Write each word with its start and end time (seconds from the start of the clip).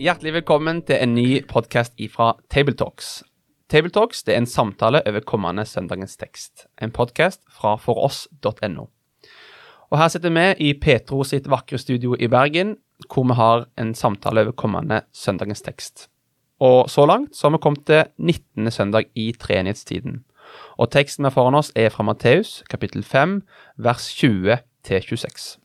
Hjertelig 0.00 0.30
velkommen 0.32 0.78
til 0.88 0.96
en 0.96 1.10
ny 1.12 1.42
podkast 1.44 1.92
ifra 2.00 2.30
Tabletalks. 2.48 3.18
Tabletalks 3.68 4.22
er 4.24 4.38
en 4.38 4.46
samtale 4.48 5.02
over 5.04 5.20
kommende 5.28 5.66
søndagens 5.68 6.16
tekst. 6.16 6.62
En 6.80 6.88
podkast 6.88 7.42
fra 7.52 7.74
foross.no. 7.76 8.86
Og 9.90 9.98
Her 10.00 10.08
sitter 10.08 10.32
vi 10.32 10.70
i 10.70 10.72
Petro 10.72 11.20
sitt 11.20 11.50
vakre 11.52 11.76
studio 11.76 12.16
i 12.16 12.30
Bergen, 12.32 12.78
hvor 13.12 13.28
vi 13.28 13.36
har 13.36 13.66
en 13.76 13.92
samtale 13.94 14.46
over 14.46 14.56
kommende 14.56 15.02
søndagens 15.12 15.60
tekst. 15.68 16.08
Og 16.64 16.88
så 16.88 17.04
langt 17.04 17.36
så 17.36 17.50
har 17.50 17.58
vi 17.58 17.62
kommet 17.68 17.84
til 17.84 18.02
19. 18.16 18.70
søndag 18.70 19.12
i 19.14 19.34
treenighetstiden. 19.36 20.24
Og 20.80 20.90
teksten 20.96 21.26
vi 21.26 21.28
har 21.28 21.36
foran 21.36 21.60
oss 21.60 21.74
er 21.76 21.92
fra 21.92 22.08
Matteus 22.08 22.62
kapittel 22.70 23.04
5, 23.04 23.42
vers 23.76 24.14
20 24.16 24.64
til 24.82 25.02
26. 25.12 25.60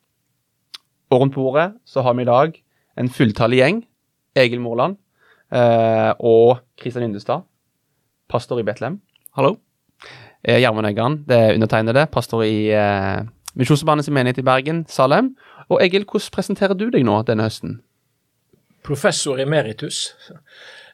Og 1.08 1.20
rundt 1.20 1.34
bordet 1.40 1.70
så 1.86 2.02
har 2.02 2.12
vi 2.12 2.28
i 2.28 2.32
dag 2.34 2.64
en 3.00 3.08
fulltallig 3.08 3.64
gjeng 3.64 3.86
Egil 4.36 4.60
Morland 4.60 4.96
eh, 5.52 6.12
og 6.20 6.58
Kristian 6.78 7.08
Yndestad, 7.08 7.44
pastor 8.28 8.60
i 8.60 8.66
Betlehem. 8.66 9.00
Hallo. 9.36 9.56
Eh, 10.44 10.60
Gjermund 10.62 10.86
Eggan, 10.90 11.20
det 11.28 11.36
er 11.40 11.54
undertegnede, 11.56 12.06
pastor 12.12 12.44
i 12.46 12.68
eh, 12.70 13.24
Misjonsforbandets 13.56 14.10
menighet 14.12 14.38
i 14.42 14.46
Bergen, 14.46 14.84
Salem. 14.88 15.32
Og 15.68 15.80
Egil, 15.82 16.04
hvordan 16.04 16.32
presenterer 16.34 16.76
du 16.78 16.88
deg 16.92 17.06
nå 17.08 17.20
denne 17.26 17.46
høsten? 17.48 17.78
Professor 18.86 19.40
emeritus. 19.42 20.12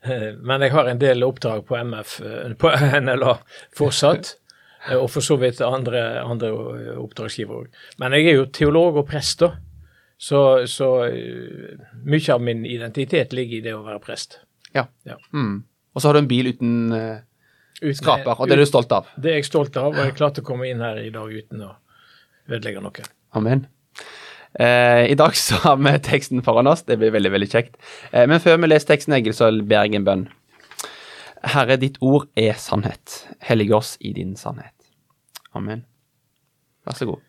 Eh, 0.04 0.32
Men 0.40 0.62
jeg 0.64 0.72
har 0.72 0.88
en 0.88 0.98
del 1.02 1.22
oppdrag 1.26 1.66
på 1.68 1.76
MF, 1.76 2.20
eh, 2.24 2.54
på 2.58 2.70
NLA 3.04 3.34
fortsatt. 3.76 4.36
eh, 4.88 4.96
Og 4.96 5.10
for 5.10 5.20
så 5.20 5.36
vidt 5.42 5.60
andre, 5.60 6.22
andre 6.24 6.52
oppdragsgivere 7.02 7.64
òg. 7.66 7.68
Men 8.00 8.12
jeg 8.16 8.30
er 8.32 8.38
jo 8.40 8.46
teolog 8.46 8.96
og 9.02 9.06
prest, 9.10 9.40
da. 9.44 9.52
Så, 10.22 10.38
så 10.70 10.88
eh, 11.08 11.82
mye 12.06 12.34
av 12.34 12.42
min 12.46 12.62
identitet 12.68 13.32
ligger 13.34 13.58
i 13.58 13.64
det 13.64 13.74
å 13.74 13.82
være 13.82 13.98
prest. 14.04 14.38
Ja. 14.76 14.86
Ja. 15.08 15.16
Mm. 15.34 15.64
Og 15.92 16.00
så 16.02 16.08
har 16.08 16.14
du 16.16 16.22
en 16.22 16.30
bil 16.30 16.52
uten 16.52 16.76
uh, 16.94 17.18
Uten- 17.82 17.96
skraper, 17.98 18.38
og 18.38 18.46
det 18.46 18.54
er 18.54 18.62
du 18.62 18.68
stolt 18.70 18.92
av. 18.94 19.08
Det 19.18 19.32
er 19.32 19.40
jeg 19.40 19.48
stolt 19.50 19.76
av, 19.80 19.90
og 19.90 19.98
jeg 19.98 20.14
klarte 20.16 20.44
å 20.44 20.46
komme 20.46 20.68
inn 20.70 20.80
her 20.84 21.00
i 21.02 21.10
dag 21.12 21.32
uten 21.34 21.64
å 21.66 21.72
ødelegge 22.48 22.84
noe. 22.84 23.08
Amen. 23.38 23.64
Eh, 24.60 25.10
I 25.10 25.16
dag 25.18 25.34
så 25.36 25.58
har 25.64 25.76
vi 25.80 25.96
teksten 26.06 26.42
foran 26.46 26.70
oss. 26.70 26.84
Det 26.86 26.98
blir 27.00 27.12
veldig 27.14 27.32
veldig 27.32 27.50
kjekt. 27.50 27.76
Eh, 28.12 28.26
men 28.30 28.40
før 28.44 28.60
vi 28.62 28.70
leser 28.70 28.92
teksten, 28.92 29.16
Egil, 29.18 29.34
så 29.36 29.50
ber 29.58 29.88
jeg 29.88 29.98
en 29.98 30.06
bønn. 30.06 30.24
Herre, 31.42 31.78
ditt 31.82 31.98
ord 32.04 32.28
er 32.38 32.54
sannhet. 32.62 33.24
Hellig 33.42 33.72
oss 33.74 33.96
i 34.00 34.12
din 34.14 34.36
sannhet. 34.38 34.74
Amen. 35.58 35.82
Vær 36.86 36.98
så 36.98 37.08
god. 37.10 37.24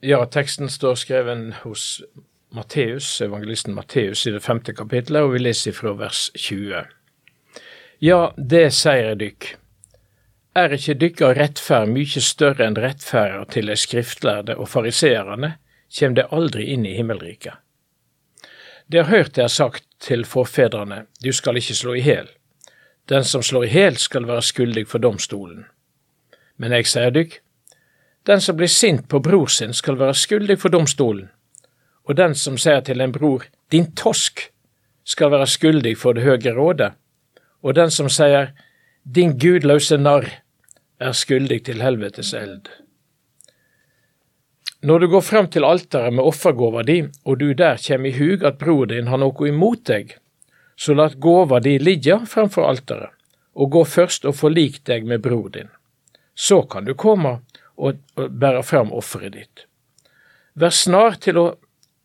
Ja, 0.00 0.26
teksten 0.26 0.68
står 0.70 0.94
skreven 0.94 1.52
hos 1.64 2.02
Matteus, 2.54 3.20
evangelisten 3.20 3.74
Matteus 3.74 4.26
i 4.26 4.30
det 4.30 4.40
femte 4.40 4.70
kapittelet, 4.72 5.24
og 5.26 5.32
vi 5.32 5.40
leser 5.42 5.74
fra 5.74 5.90
vers 5.98 6.28
20. 6.38 6.84
Ja, 8.06 8.18
det 8.38 8.68
sier 8.78 9.08
jeg 9.08 9.18
dykk. 9.18 9.48
Er 10.54 10.74
ikke 10.76 10.94
dykkar 11.00 11.34
rettferd 11.34 11.90
mykje 11.90 12.22
større 12.22 12.68
enn 12.68 12.78
rettferda 12.78 13.42
til 13.50 13.66
de 13.72 13.74
skriftlærde 13.74 14.54
og 14.54 14.70
fariseerne, 14.70 15.56
kjem 15.90 16.14
det 16.14 16.28
aldri 16.30 16.68
inn 16.76 16.86
i 16.86 16.94
himmelriket. 16.94 17.58
Det 18.86 19.02
har 19.02 19.10
hørt 19.10 19.34
det 19.34 19.48
er 19.48 19.52
sagt 19.52 19.84
til 19.98 20.22
forfedrene, 20.24 21.08
du 21.24 21.32
skal 21.34 21.58
ikke 21.58 21.74
slå 21.74 21.98
i 21.98 22.06
hæl. 22.06 22.30
Den 23.10 23.26
som 23.26 23.42
slår 23.42 23.66
i 23.66 23.74
hæl 23.74 23.98
skal 23.98 24.30
være 24.30 24.46
skyldig 24.46 24.86
for 24.86 25.02
domstolen. 25.02 25.66
Men 26.56 26.72
jeg 26.72 26.86
sier 26.86 27.10
dykk, 27.10 27.40
den 28.26 28.40
som 28.40 28.56
blir 28.56 28.68
sint 28.68 29.08
på 29.08 29.20
bror 29.20 29.46
sin, 29.46 29.72
skal 29.72 29.98
være 29.98 30.14
skyldig 30.14 30.58
for 30.60 30.68
domstolen, 30.74 31.28
og 32.08 32.16
den 32.16 32.34
som 32.34 32.58
sier 32.58 32.80
til 32.84 33.00
en 33.00 33.12
bror, 33.12 33.44
din 33.70 33.92
tosk, 33.92 34.48
skal 35.04 35.30
være 35.32 35.46
skyldig 35.46 35.94
for 35.96 36.16
det 36.16 36.24
høye 36.24 36.52
rådet, 36.56 36.92
og 37.62 37.74
den 37.74 37.90
som 37.90 38.08
sier, 38.12 38.52
din 39.04 39.38
gudløse 39.40 39.96
narr, 39.96 40.28
er 41.00 41.14
skyldig 41.14 41.62
til 41.64 41.82
helvetes 41.82 42.34
eld. 42.34 42.68
Når 44.82 44.98
du 44.98 45.06
går 45.10 45.22
frem 45.26 45.46
til 45.50 45.64
alteret 45.66 46.14
med 46.14 46.24
offergåva 46.24 46.82
di, 46.86 47.00
og 47.24 47.38
du 47.40 47.52
der 47.52 47.80
kommer 47.82 48.08
i 48.08 48.18
hug 48.18 48.44
at 48.46 48.58
bror 48.58 48.86
din 48.86 49.08
har 49.10 49.18
noe 49.18 49.48
imot 49.48 49.86
deg, 49.90 50.12
så 50.78 50.94
la 50.94 51.08
gåva 51.08 51.58
di 51.60 51.78
ligge 51.82 52.20
fremfor 52.30 52.68
alteret, 52.68 53.10
og 53.58 53.72
gå 53.74 53.82
først 53.84 54.28
og 54.28 54.36
forlik 54.38 54.84
deg 54.86 55.06
med 55.06 55.22
bror 55.22 55.48
din. 55.50 55.70
Så 56.34 56.62
kan 56.70 56.86
du 56.86 56.94
komme 56.94 57.40
og, 57.78 57.98
og 58.18 58.38
bære 58.42 58.62
fram 58.66 58.92
offeret 58.92 59.36
ditt. 59.38 59.64
Vær 60.58 60.74
snar 60.74 61.18
til 61.22 61.38
å 61.38 61.46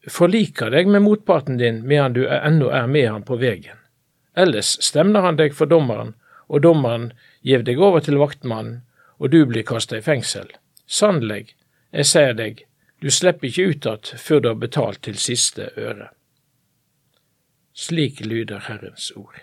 forlike 0.10 0.70
deg 0.70 0.90
med 0.92 1.06
motparten 1.06 1.58
din 1.58 1.82
medan 1.88 2.14
du 2.14 2.26
ennå 2.28 2.70
er 2.70 2.88
med 2.88 3.10
han 3.10 3.26
på 3.26 3.40
vegen. 3.42 3.80
Ellers 4.38 4.76
stemner 4.82 5.26
han 5.26 5.38
deg 5.38 5.56
for 5.58 5.70
dommeren, 5.70 6.14
og 6.50 6.62
dommeren 6.66 7.12
gjev 7.42 7.64
deg 7.66 7.80
over 7.82 8.04
til 8.04 8.20
vaktmannen, 8.22 8.82
og 9.18 9.32
du 9.32 9.44
blir 9.50 9.66
kasta 9.66 9.98
i 9.98 10.06
fengsel. 10.06 10.50
Sannelig, 10.86 11.56
jeg 11.94 12.10
sier 12.10 12.34
deg, 12.38 12.66
du 13.00 13.12
slipper 13.12 13.48
ikke 13.48 13.62
ut 13.62 13.86
att 13.86 14.14
før 14.18 14.40
du 14.40 14.48
har 14.48 14.56
betalt 14.56 15.02
til 15.02 15.18
siste 15.18 15.70
øre. 15.78 16.10
Slik 17.74 18.22
lyder 18.26 18.60
Herrens 18.70 19.12
ord. 19.16 19.42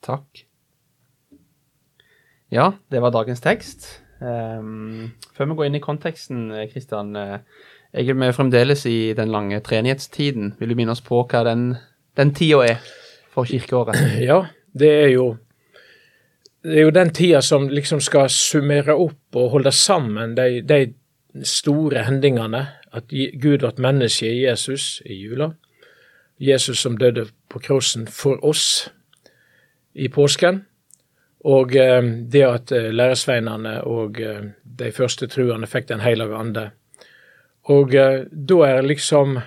Takk. 0.00 0.47
Ja, 2.50 2.72
det 2.90 3.02
var 3.02 3.12
dagens 3.12 3.40
tekst. 3.44 3.88
Um, 4.20 5.10
før 5.36 5.50
vi 5.50 5.56
går 5.58 5.68
inn 5.68 5.78
i 5.78 5.84
konteksten, 5.84 6.50
eh, 6.50 6.68
Kristian. 6.72 7.14
Jeg 7.92 8.08
er 8.08 8.22
er 8.22 8.32
fremdeles 8.32 8.86
i 8.86 9.12
den 9.12 9.28
lange 9.28 9.60
treenighetstiden. 9.60 10.54
Vil 10.58 10.68
du 10.68 10.74
minne 10.74 10.92
oss 10.92 11.00
på 11.00 11.22
hva 11.24 11.44
den, 11.44 11.76
den 12.16 12.34
tida 12.34 12.64
er 12.64 12.80
for 13.30 13.44
kirkeåret? 13.44 13.96
Ja, 14.28 14.46
det 14.72 14.90
er 15.04 15.08
jo 15.08 15.36
det 16.62 16.78
er 16.78 16.82
jo 16.82 16.90
den 16.90 17.10
tida 17.14 17.40
som 17.40 17.68
liksom 17.68 18.00
skal 18.00 18.28
summere 18.28 18.94
opp 18.94 19.36
og 19.36 19.50
holde 19.50 19.72
sammen 19.72 20.34
de, 20.36 20.62
de 20.62 20.94
store 21.44 22.02
hendingene. 22.02 22.66
At 22.92 23.08
Gud 23.42 23.58
ble 23.58 23.72
menneske 23.78 24.26
i 24.26 24.44
Jesus 24.44 25.02
i 25.06 25.14
jula. 25.14 25.52
Jesus 26.38 26.78
som 26.78 26.96
døde 26.98 27.28
på 27.48 27.58
krossen 27.58 28.06
for 28.06 28.44
oss 28.44 28.90
i 29.94 30.08
påsken. 30.08 30.64
Og 31.46 31.76
eh, 31.76 32.02
det 32.02 32.42
at 32.42 32.72
eh, 32.72 32.90
læresveinene 32.90 33.82
og 33.86 34.20
eh, 34.20 34.50
de 34.78 34.92
første 34.92 35.26
truende 35.26 35.66
fikk 35.66 35.88
Den 35.88 36.00
hellige 36.00 36.34
ande. 36.34 36.70
Og 37.68 37.92
da 37.92 38.56
er 38.64 38.82
liksom 38.82 39.38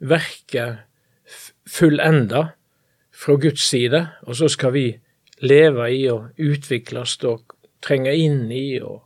verket 0.00 0.78
fullenda 1.68 2.46
fra 3.12 3.34
Guds 3.36 3.68
side, 3.68 4.06
og 4.22 4.36
så 4.36 4.48
skal 4.48 4.72
vi 4.72 4.86
leve 5.40 5.90
i 5.92 6.06
og 6.08 6.30
utvikles 6.38 7.18
og 7.24 7.52
trenge 7.84 8.14
inn 8.16 8.48
i 8.50 8.80
og 8.80 9.02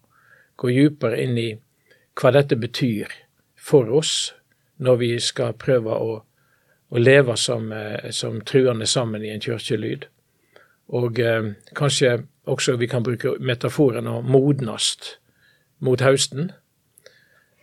gå 0.56 0.70
dypere 0.70 1.18
inn 1.18 1.38
i 1.38 1.48
hva 2.14 2.30
dette 2.30 2.54
betyr 2.56 3.10
for 3.58 3.90
oss 3.90 4.32
når 4.78 4.96
vi 5.02 5.10
skal 5.18 5.58
prøve 5.58 5.90
å, 5.98 6.22
å 6.88 6.96
leve 6.98 7.34
som, 7.36 7.72
som 8.10 8.38
truende 8.46 8.86
sammen 8.86 9.24
i 9.24 9.34
en 9.34 9.42
kirkelyd. 9.42 10.06
Og 10.90 11.20
eh, 11.22 11.52
kanskje 11.76 12.22
også 12.50 12.76
vi 12.80 12.88
kan 12.90 13.04
bruke 13.06 13.36
metaforen 13.40 14.08
å 14.10 14.20
modnast 14.26 15.16
mot 15.84 16.00
høsten. 16.04 16.50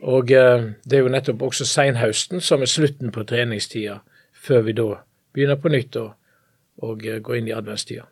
Og 0.01 0.31
eh, 0.31 0.72
det 0.86 1.00
er 1.00 1.06
jo 1.06 1.13
nettopp 1.13 1.45
også 1.50 1.66
seinhøsten 1.68 2.42
som 2.44 2.62
er 2.62 2.72
slutten 2.72 3.13
på 3.13 3.25
treningstida, 3.28 4.00
før 4.34 4.68
vi 4.68 4.78
da 4.78 4.89
begynner 5.34 5.60
på 5.62 5.72
nytt 5.74 5.98
og, 6.01 6.12
og 6.86 7.01
går 7.01 7.39
inn 7.39 7.50
i 7.50 7.56
adventstida. 7.57 8.06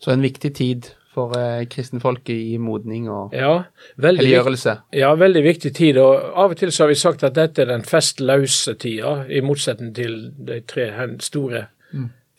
Så 0.00 0.12
en 0.12 0.24
viktig 0.24 0.52
tid 0.56 0.90
for 1.16 1.32
eh, 1.38 1.64
kristenfolket 1.72 2.36
i 2.36 2.58
modning 2.60 3.08
og 3.08 3.34
Ja, 3.34 3.64
veldig, 3.96 4.24
helliggjørelse. 4.24 4.76
ja, 4.92 5.14
veldig 5.16 5.42
viktig 5.44 5.72
tid. 5.74 6.00
Og 6.02 6.36
av 6.36 6.52
og 6.52 6.60
til 6.60 6.72
så 6.72 6.84
har 6.84 6.92
vi 6.92 6.98
sagt 7.00 7.24
at 7.24 7.36
dette 7.36 7.64
er 7.64 7.72
den 7.72 7.84
festløse 7.84 8.74
tida, 8.74 9.22
i 9.28 9.40
motsetning 9.40 9.94
til 9.96 10.18
de 10.36 10.60
tre 10.68 10.90
store 10.92 11.18
store 11.20 11.66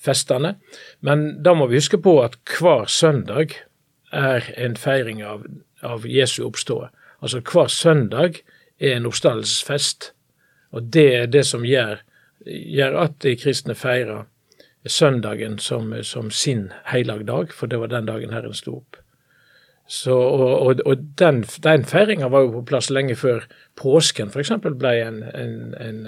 festene. 0.01 0.55
Men 1.01 1.43
da 1.43 1.53
må 1.57 1.67
vi 1.67 1.79
huske 1.81 1.99
på 2.01 2.17
at 2.23 2.37
hver 2.57 2.85
søndag 2.91 3.57
er 4.13 4.51
en 4.57 4.77
feiring 4.79 5.23
av, 5.25 5.45
av 5.83 6.07
Jesu 6.07 6.43
oppståe. 6.47 6.89
Altså 7.21 7.41
hver 7.41 7.67
søndag 7.73 8.41
er 8.79 8.97
en 8.97 9.09
oppstandelsesfest. 9.09 10.11
Og 10.71 10.93
det 10.93 11.07
er 11.15 11.29
det 11.31 11.45
som 11.47 11.65
gjør, 11.65 12.01
gjør 12.45 12.99
at 13.03 13.19
de 13.23 13.35
kristne 13.39 13.75
feirer 13.75 14.25
søndagen 14.87 15.59
som, 15.59 15.91
som 16.03 16.31
sin 16.31 16.71
helligdag, 16.85 17.51
for 17.53 17.67
det 17.67 17.79
var 17.79 17.91
den 17.91 18.05
dagen 18.05 18.33
Herren 18.33 18.55
sto 18.55 18.77
opp. 18.77 18.99
Så, 19.87 20.13
og, 20.13 20.67
og, 20.67 20.81
og 20.85 21.03
den, 21.19 21.43
den 21.63 21.85
feiringa 21.87 22.27
var 22.27 22.43
jo 22.43 22.57
på 22.57 22.65
plass 22.67 22.89
lenge 22.91 23.15
før 23.15 23.45
påsken 23.79 24.33
f.eks. 24.33 24.51
ble 24.63 24.91
en, 24.99 25.21
en, 25.31 25.53
en, 25.79 26.01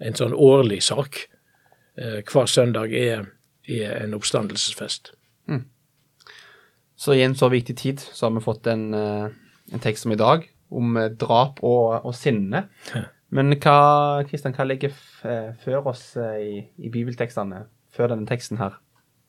en, 0.00 0.16
sånn 0.16 0.32
årlig 0.32 0.80
sak. 0.86 1.26
Eh, 1.98 2.20
hver 2.22 2.46
søndag 2.46 2.94
er, 2.94 3.26
er 3.68 4.04
en 4.04 4.14
oppstandelsesfest. 4.14 5.12
Mm. 5.48 5.64
Så 6.96 7.14
i 7.14 7.22
en 7.22 7.34
så 7.34 7.50
viktig 7.50 7.76
tid 7.76 8.00
så 8.00 8.26
har 8.26 8.34
vi 8.36 8.44
fått 8.44 8.66
en, 8.70 8.94
eh, 8.94 9.28
en 9.72 9.84
tekst 9.84 10.06
som 10.06 10.12
i 10.12 10.20
dag, 10.20 10.46
om 10.70 10.96
eh, 10.96 11.10
drap 11.10 11.62
og, 11.62 12.04
og 12.04 12.14
sinne. 12.14 12.68
Men 13.30 13.52
hva, 13.60 14.24
Kristian, 14.28 14.54
hva 14.56 14.64
ligger 14.64 14.94
før 15.64 15.90
oss 15.90 16.14
i, 16.16 16.62
i 16.80 16.88
bibeltekstene, 16.88 17.66
før 17.92 18.14
denne 18.14 18.28
teksten 18.30 18.56
her? 18.56 18.78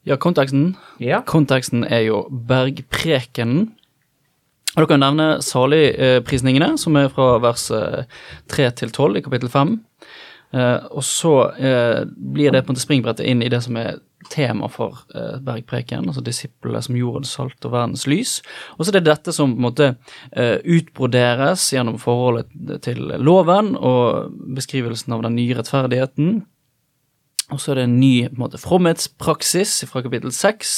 Ja, 0.08 0.16
konteksten. 0.16 0.78
Ja. 1.04 1.20
Konteksten 1.28 1.84
er 1.84 2.06
jo 2.06 2.24
bergprekenen. 2.32 3.74
Og 4.78 4.86
Dere 4.86 4.88
kan 4.94 5.02
nevne 5.02 5.28
saligprisningene, 5.44 6.78
som 6.80 6.96
er 6.96 7.10
fra 7.12 7.40
vers 7.44 7.66
3 7.74 8.66
eh, 8.66 8.74
til 8.78 8.94
12 8.94 9.18
i 9.20 9.24
kapittel 9.26 9.52
5. 9.52 9.74
Eh, 10.54 10.86
og 10.90 11.04
så 11.06 11.34
eh, 11.58 12.06
blir 12.10 12.54
det 12.54 12.64
på 12.64 12.72
en 12.72 12.76
måte 12.76 12.86
springbrettet 12.86 13.28
inn 13.30 13.44
i 13.46 13.50
det 13.52 13.62
som 13.66 13.78
er 13.80 14.00
tema 14.30 14.68
for 14.68 14.98
bergpreken, 15.46 16.10
altså 16.12 16.22
disiplene 16.22 16.82
som 16.84 16.98
jordens 17.00 17.32
salt 17.38 17.64
og 17.66 17.72
verdens 17.72 18.04
lys. 18.12 18.34
Og 18.76 18.84
så 18.84 18.92
er 18.92 18.98
det 18.98 19.08
dette 19.08 19.32
som 19.34 19.54
på 19.54 19.62
en 19.62 19.64
måte 19.64 19.88
utbroderes 20.68 21.64
gjennom 21.72 21.96
forholdet 22.04 22.82
til 22.84 23.00
loven 23.16 23.72
og 23.80 24.36
beskrivelsen 24.60 25.16
av 25.16 25.24
den 25.24 25.38
nye 25.40 25.56
rettferdigheten. 25.58 26.44
Og 27.56 27.64
så 27.64 27.72
er 27.72 27.80
det 27.80 27.88
en 27.88 27.98
ny 28.04 28.12
på 28.28 28.36
en 28.36 28.44
måte, 28.44 28.60
fromhetspraksis 28.62 29.80
fra 29.90 30.04
kapittel 30.04 30.36
6 30.36 30.76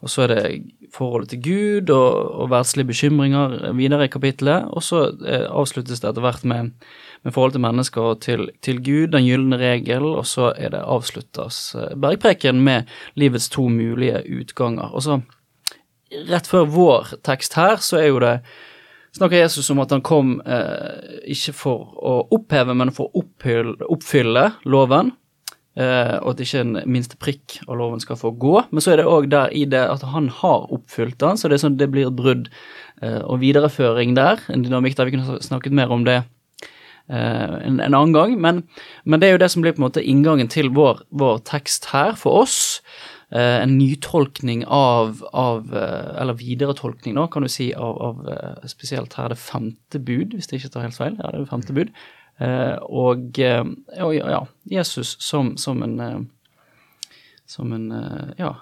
og 0.00 0.08
så 0.08 0.24
er 0.24 0.32
det 0.32 0.42
forholdet 0.94 1.34
til 1.34 1.42
Gud 1.44 1.90
og, 1.92 2.12
og 2.40 2.50
verdslige 2.50 2.88
bekymringer 2.88 3.72
videre 3.76 4.06
i 4.08 4.12
kapittelet. 4.12 4.70
Og 4.72 4.82
så 4.84 5.02
eh, 5.26 5.44
avsluttes 5.44 6.00
det 6.00 6.08
etter 6.08 6.24
hvert 6.24 6.44
med, 6.48 6.70
med 7.24 7.34
forholdet 7.34 7.58
til 7.58 7.64
mennesker 7.66 8.06
og 8.12 8.22
til, 8.24 8.46
til, 8.64 8.80
Gud, 8.84 9.10
den 9.12 9.26
gylne 9.26 9.58
regel, 9.60 10.06
og 10.14 10.24
så 10.28 10.52
er 10.56 10.72
det 10.74 10.80
avsluttes 10.84 11.60
eh, 11.76 11.94
bergpreken 12.00 12.62
med 12.64 12.90
livets 13.20 13.50
to 13.52 13.68
mulige 13.68 14.22
utganger. 14.40 14.94
Og 14.94 15.04
så, 15.04 15.20
rett 16.30 16.48
før 16.50 16.68
vår 16.70 17.14
tekst 17.26 17.58
her, 17.60 17.80
så 17.84 18.00
er 18.00 18.10
jo 18.10 18.20
det 18.24 18.34
snakker 19.16 19.40
Jesus 19.40 19.70
om 19.70 19.80
at 19.82 19.90
han 19.90 20.04
kom 20.06 20.36
eh, 20.46 21.22
ikke 21.34 21.54
for 21.56 21.96
å 21.98 22.14
oppheve, 22.36 22.76
men 22.78 22.92
for 22.94 23.10
å 23.10 23.24
oppfylle 23.90 24.46
loven. 24.70 25.14
Eh, 25.78 26.16
og 26.18 26.32
at 26.32 26.42
ikke 26.42 26.64
en 26.64 26.78
minste 26.90 27.18
prikk 27.20 27.60
av 27.68 27.78
loven 27.78 28.02
skal 28.02 28.18
få 28.18 28.32
gå. 28.42 28.56
Men 28.70 28.82
så 28.84 28.94
er 28.94 29.00
det 29.00 29.08
òg 29.10 29.30
der 29.32 29.54
i 29.54 29.64
det 29.70 29.82
at 29.86 30.02
han 30.12 30.28
har 30.40 30.66
oppfylt 30.74 31.18
den, 31.22 31.38
så 31.38 31.50
det 31.50 31.60
sånn 31.62 31.78
det 31.80 31.90
blir 31.92 32.10
et 32.10 32.18
brudd 32.18 32.50
eh, 33.02 33.22
og 33.22 33.40
videreføring 33.42 34.16
der. 34.18 34.42
En 34.50 34.66
dynamikk 34.66 34.98
der 34.98 35.08
vi 35.08 35.16
kunne 35.16 35.40
snakket 35.44 35.76
mer 35.76 35.94
om 35.94 36.06
det 36.08 36.22
en, 37.10 37.80
en, 37.80 37.94
annen 37.94 38.12
gang. 38.14 38.36
Men, 38.40 38.60
men, 39.04 39.20
det 39.20 39.28
er 39.28 39.34
jo 39.34 39.40
det 39.42 39.50
som 39.50 39.64
blir 39.64 39.74
på 39.74 39.82
en 39.82 39.88
måte 39.88 40.04
inngangen 40.06 40.50
til 40.52 40.70
vår, 40.76 41.00
vår 41.10 41.40
tekst 41.48 41.90
her 41.90 42.14
for 42.18 42.44
oss. 42.44 42.60
en 43.30 43.76
nytolkning 43.78 44.64
av, 44.66 45.20
av 45.32 45.74
Eller 45.74 46.34
videretolkning, 46.34 47.14
da, 47.14 47.28
kan 47.30 47.42
du 47.42 47.48
si, 47.48 47.72
av, 47.74 47.98
av 48.02 48.64
spesielt 48.66 49.14
her 49.14 49.30
det 49.30 49.38
femte 49.38 49.98
bud, 49.98 50.34
hvis 50.34 50.50
jeg 50.50 50.62
ikke 50.62 50.72
tar 50.74 50.86
helt 50.86 50.98
feil. 50.98 51.18
Ja, 51.18 51.30
det 51.30 51.38
er 51.38 51.44
det 51.44 51.52
femte 51.52 51.76
bud. 51.76 51.92
Eh, 52.40 52.76
og, 52.88 53.38
eh, 53.38 53.64
og 54.00 54.14
ja, 54.16 54.40
Jesus 54.72 55.16
som, 55.20 55.56
som 55.60 55.82
en 55.84 55.98
eh, 56.00 56.20
som 57.50 57.72
en 57.74 57.88
ja, 58.38 58.52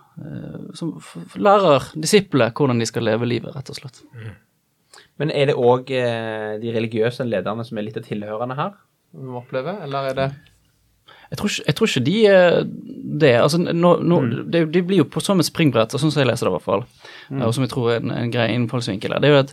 som 0.73 0.95
lærer 1.37 1.91
disiplene 2.01 2.55
hvordan 2.57 2.79
de 2.81 2.87
skal 2.89 3.05
leve 3.05 3.27
livet, 3.29 3.53
rett 3.53 3.69
og 3.69 3.77
slett. 3.77 3.99
Mm. 4.17 4.31
Men 5.21 5.33
er 5.35 5.51
det 5.51 5.59
òg 5.59 5.91
de 5.91 6.75
religiøse 6.75 7.27
lederne 7.27 7.65
som 7.67 7.79
er 7.79 7.89
litt 7.89 7.99
av 8.01 8.07
tilhørende 8.07 8.57
her, 8.59 8.77
som 9.13 9.41
opplever, 9.41 9.83
eller 9.85 10.11
er 10.11 10.17
det 10.19 10.29
jeg 11.29 11.39
tror, 11.39 11.51
ikke, 11.53 11.65
jeg 11.67 11.77
tror 11.77 11.91
ikke, 11.91 12.05
de 12.07 12.17
er 12.27 12.55
det. 13.21 13.33
Altså, 13.37 13.59
nå, 13.61 13.91
nå, 14.01 14.21
mm. 14.25 14.31
det, 14.53 14.63
de 14.73 14.83
blir 14.89 15.03
jo 15.03 15.09
på 15.13 15.21
som 15.21 15.41
et 15.43 15.49
springbrett, 15.49 15.93
sånn 15.93 16.13
som 16.13 16.23
jeg 16.23 16.31
leser 16.31 16.49
det 16.49 16.53
i 16.53 16.57
hvert 16.57 16.65
fall, 16.65 16.85
mm. 17.29 17.43
og 17.45 17.53
som 17.53 17.67
jeg 17.67 17.73
tror 17.75 17.91
er 17.93 18.01
en, 18.01 18.15
en 18.15 18.33
grei 18.33 18.47
innfallsvinkel 18.55 19.13
her. 19.13 19.21
Det 19.21 19.29
er 19.29 19.35
jo 19.35 19.43
at 19.43 19.53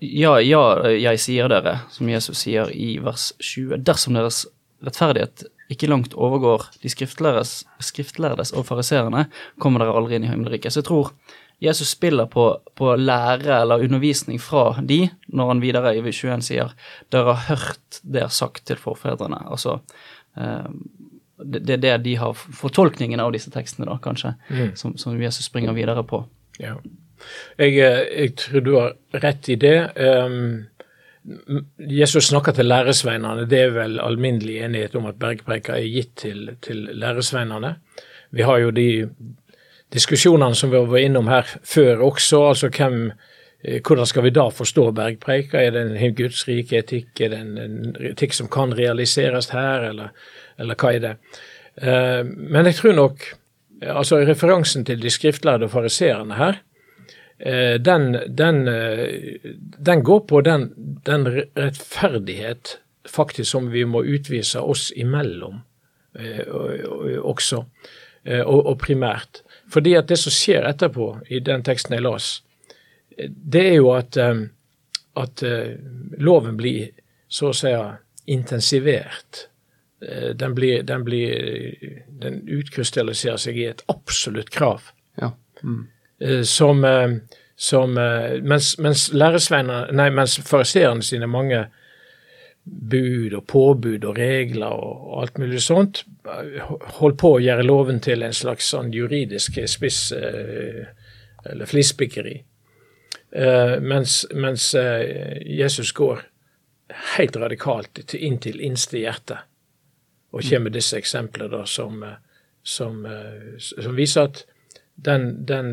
ja, 0.00 0.32
ja, 0.40 0.62
jeg 1.10 1.20
sier 1.20 1.52
dere, 1.52 1.76
som 1.92 2.08
Jesus 2.08 2.40
sier 2.46 2.72
i 2.72 2.94
vers 3.04 3.30
20, 3.36 3.76
dersom 3.84 4.16
deres 4.16 4.46
rettferdighet 4.80 5.44
ikke 5.70 5.90
langt 5.90 6.16
overgår 6.18 6.64
de 6.82 6.90
skriftlærdes, 6.90 7.60
skriftlærdes 7.84 8.54
og 8.56 8.64
fariserene, 8.70 9.26
kommer 9.60 9.84
dere 9.84 10.00
aldri 10.00 10.16
inn 10.16 10.26
i 10.26 10.32
himmelriket. 10.32 10.72
Så 10.72 10.80
jeg 10.80 10.88
tror 10.88 11.12
Jesus 11.60 11.90
spiller 11.92 12.26
på, 12.32 12.44
på, 12.74 12.94
lære 12.96 13.60
eller 13.60 13.82
undervisning 13.84 14.40
fra 14.40 14.80
de, 14.80 15.02
når 15.28 15.52
han 15.52 15.60
videre 15.60 15.92
i 15.96 16.00
21 16.00 16.40
sier 16.46 16.72
dere 17.12 17.34
har 17.34 17.58
hørt 17.58 18.00
det 18.02 18.22
er 18.24 18.32
sagt 18.32 18.64
til 18.70 18.80
forfedrene. 18.80 19.42
Altså 19.50 19.78
Eh, 20.36 20.70
det, 21.44 21.70
er 21.70 21.76
det 21.76 21.96
de 22.04 22.16
har 22.20 22.34
fortolkningen 22.34 23.20
av 23.20 23.32
disse 23.32 23.50
tekstene, 23.52 23.88
da, 23.88 23.96
kanskje, 24.02 24.34
mm. 24.50 24.74
som, 24.76 24.96
som, 25.00 25.16
Jesus 25.20 25.48
springer 25.48 25.76
videre 25.76 26.04
på. 26.04 26.24
Ja. 26.60 26.76
Jeg, 27.58 27.78
eh, 27.78 28.02
jeg, 28.08 28.34
tror 28.40 28.66
du 28.66 28.74
har 28.76 28.92
rett 29.24 29.48
i 29.48 29.56
det. 29.60 29.78
Um, 29.96 30.66
Jesus 31.90 32.30
snakker 32.30 32.56
til 32.56 32.68
læresveinene. 32.68 33.48
Det 33.48 33.64
er 33.66 33.74
vel 33.74 33.98
alminnelig 34.00 34.60
enighet 34.64 34.96
om 35.00 35.08
at 35.10 35.20
bergpreika 35.20 35.76
er 35.76 35.88
gitt 35.88 36.14
til, 36.22 36.54
til 36.64 36.86
læresveinene. 37.00 37.74
Vi 38.36 38.46
har 38.46 38.60
jo 38.62 38.70
de 38.70 38.88
diskusjonene 39.92 40.54
som 40.54 40.70
vi 40.70 40.80
var 40.80 41.02
innom 41.02 41.28
her 41.28 41.48
før 41.62 42.06
også. 42.10 42.48
altså 42.48 42.68
hvem 42.68 43.10
Eh, 43.62 43.80
hvordan 43.84 44.06
skal 44.06 44.24
vi 44.24 44.32
da 44.32 44.48
forstå 44.48 44.90
bergpreika? 44.96 45.60
Er 45.60 45.70
det 45.70 45.82
en 45.84 46.14
Guds 46.16 46.46
rike 46.48 46.80
etikk? 46.80 47.20
Er 47.20 47.34
det 47.34 47.40
en, 47.40 47.96
etikk 48.12 48.34
som 48.36 48.48
kan 48.48 48.72
realiseres 48.76 49.50
her, 49.52 49.90
eller, 49.90 50.14
eller 50.58 50.78
hva 50.80 50.94
er 50.94 51.04
det? 51.04 51.14
Uh, 51.80 52.26
men 52.26 52.66
jeg 52.66 52.76
tror 52.80 52.92
nok 52.92 53.22
altså 53.80 54.18
Referansen 54.26 54.84
til 54.84 55.00
de 55.00 55.10
skriftlærde 55.10 55.68
og 55.68 55.70
fariseerne 55.72 56.36
her, 56.36 56.58
uh, 57.46 57.76
den, 57.80 58.16
den, 58.26 58.66
den, 59.86 60.02
går 60.04 60.24
på 60.28 60.40
den, 60.44 60.70
den, 61.06 61.28
rettferdighet 61.56 62.78
faktisk 63.08 63.50
som 63.50 63.70
vi 63.72 63.84
må 63.84 64.02
utvise 64.02 64.60
oss 64.60 64.90
imellom 64.96 65.62
også, 67.22 67.62
og, 68.26 68.66
og 68.66 68.78
primært. 68.82 69.40
Fordi 69.70 69.94
at 69.98 70.08
det 70.10 70.18
som 70.18 70.34
skjer 70.34 70.66
etterpå 70.68 71.12
i 71.30 71.40
den 71.44 71.62
teksten 71.66 71.94
jeg 71.94 72.04
las, 72.06 72.30
det 73.28 73.62
er 73.72 73.76
jo 73.78 73.92
at, 73.94 74.16
eh, 74.16 74.42
at 75.20 75.42
eh, 75.46 75.74
loven 76.18 76.56
blir 76.58 76.90
så 77.30 77.50
å 77.50 77.56
si 77.56 77.72
intensivert. 78.30 79.46
Eh, 80.02 80.30
den, 80.38 80.54
blir, 80.54 80.82
den, 80.82 81.04
blir, 81.04 81.76
den 82.22 82.42
utkrystalliserer 82.48 83.40
seg 83.40 83.58
i 83.58 83.68
et 83.70 83.84
absolutt 83.92 84.50
krav. 84.54 84.90
Ja. 85.20 85.34
Mm. 85.62 85.86
Som, 86.44 86.82
som, 87.56 87.94
mens, 87.96 88.74
mens 88.78 89.06
nei, 89.16 90.08
mens 90.12 90.34
fariseerne 90.44 91.04
sine 91.04 91.28
mange 91.32 91.62
bud 92.70 93.34
og 93.34 93.46
påbud 93.50 94.04
og 94.06 94.18
regler 94.18 94.70
og 94.70 95.16
alt 95.22 95.40
mulig 95.42 95.62
sånt 95.64 96.04
holdt 97.00 97.18
på 97.18 97.32
å 97.34 97.40
gjøre 97.42 97.66
loven 97.66 97.98
til 98.04 98.22
en 98.22 98.36
slags 98.36 98.68
sånn 98.70 98.92
juridisk 98.94 99.58
spiss 99.66 100.12
eller 100.14 101.66
flispikkeri. 101.66 102.36
Uh, 103.36 103.80
mens, 103.80 104.26
mens 104.34 104.74
uh, 104.74 105.02
Jesus 105.46 105.92
går 105.92 106.24
helt 107.14 107.36
radikalt 107.38 108.14
inn 108.14 108.40
til 108.42 108.58
innste 108.60 108.98
hjerte 108.98 109.36
og 110.34 110.42
kommer 110.42 110.66
med 110.66 110.74
disse 110.74 110.98
eksemplene 110.98 111.50
da, 111.50 111.60
som, 111.66 112.02
eh, 112.06 112.18
som, 112.62 113.00
som, 113.58 113.94
viser 113.96 114.28
at 114.28 114.44
den, 114.94 115.44
den, 115.46 115.70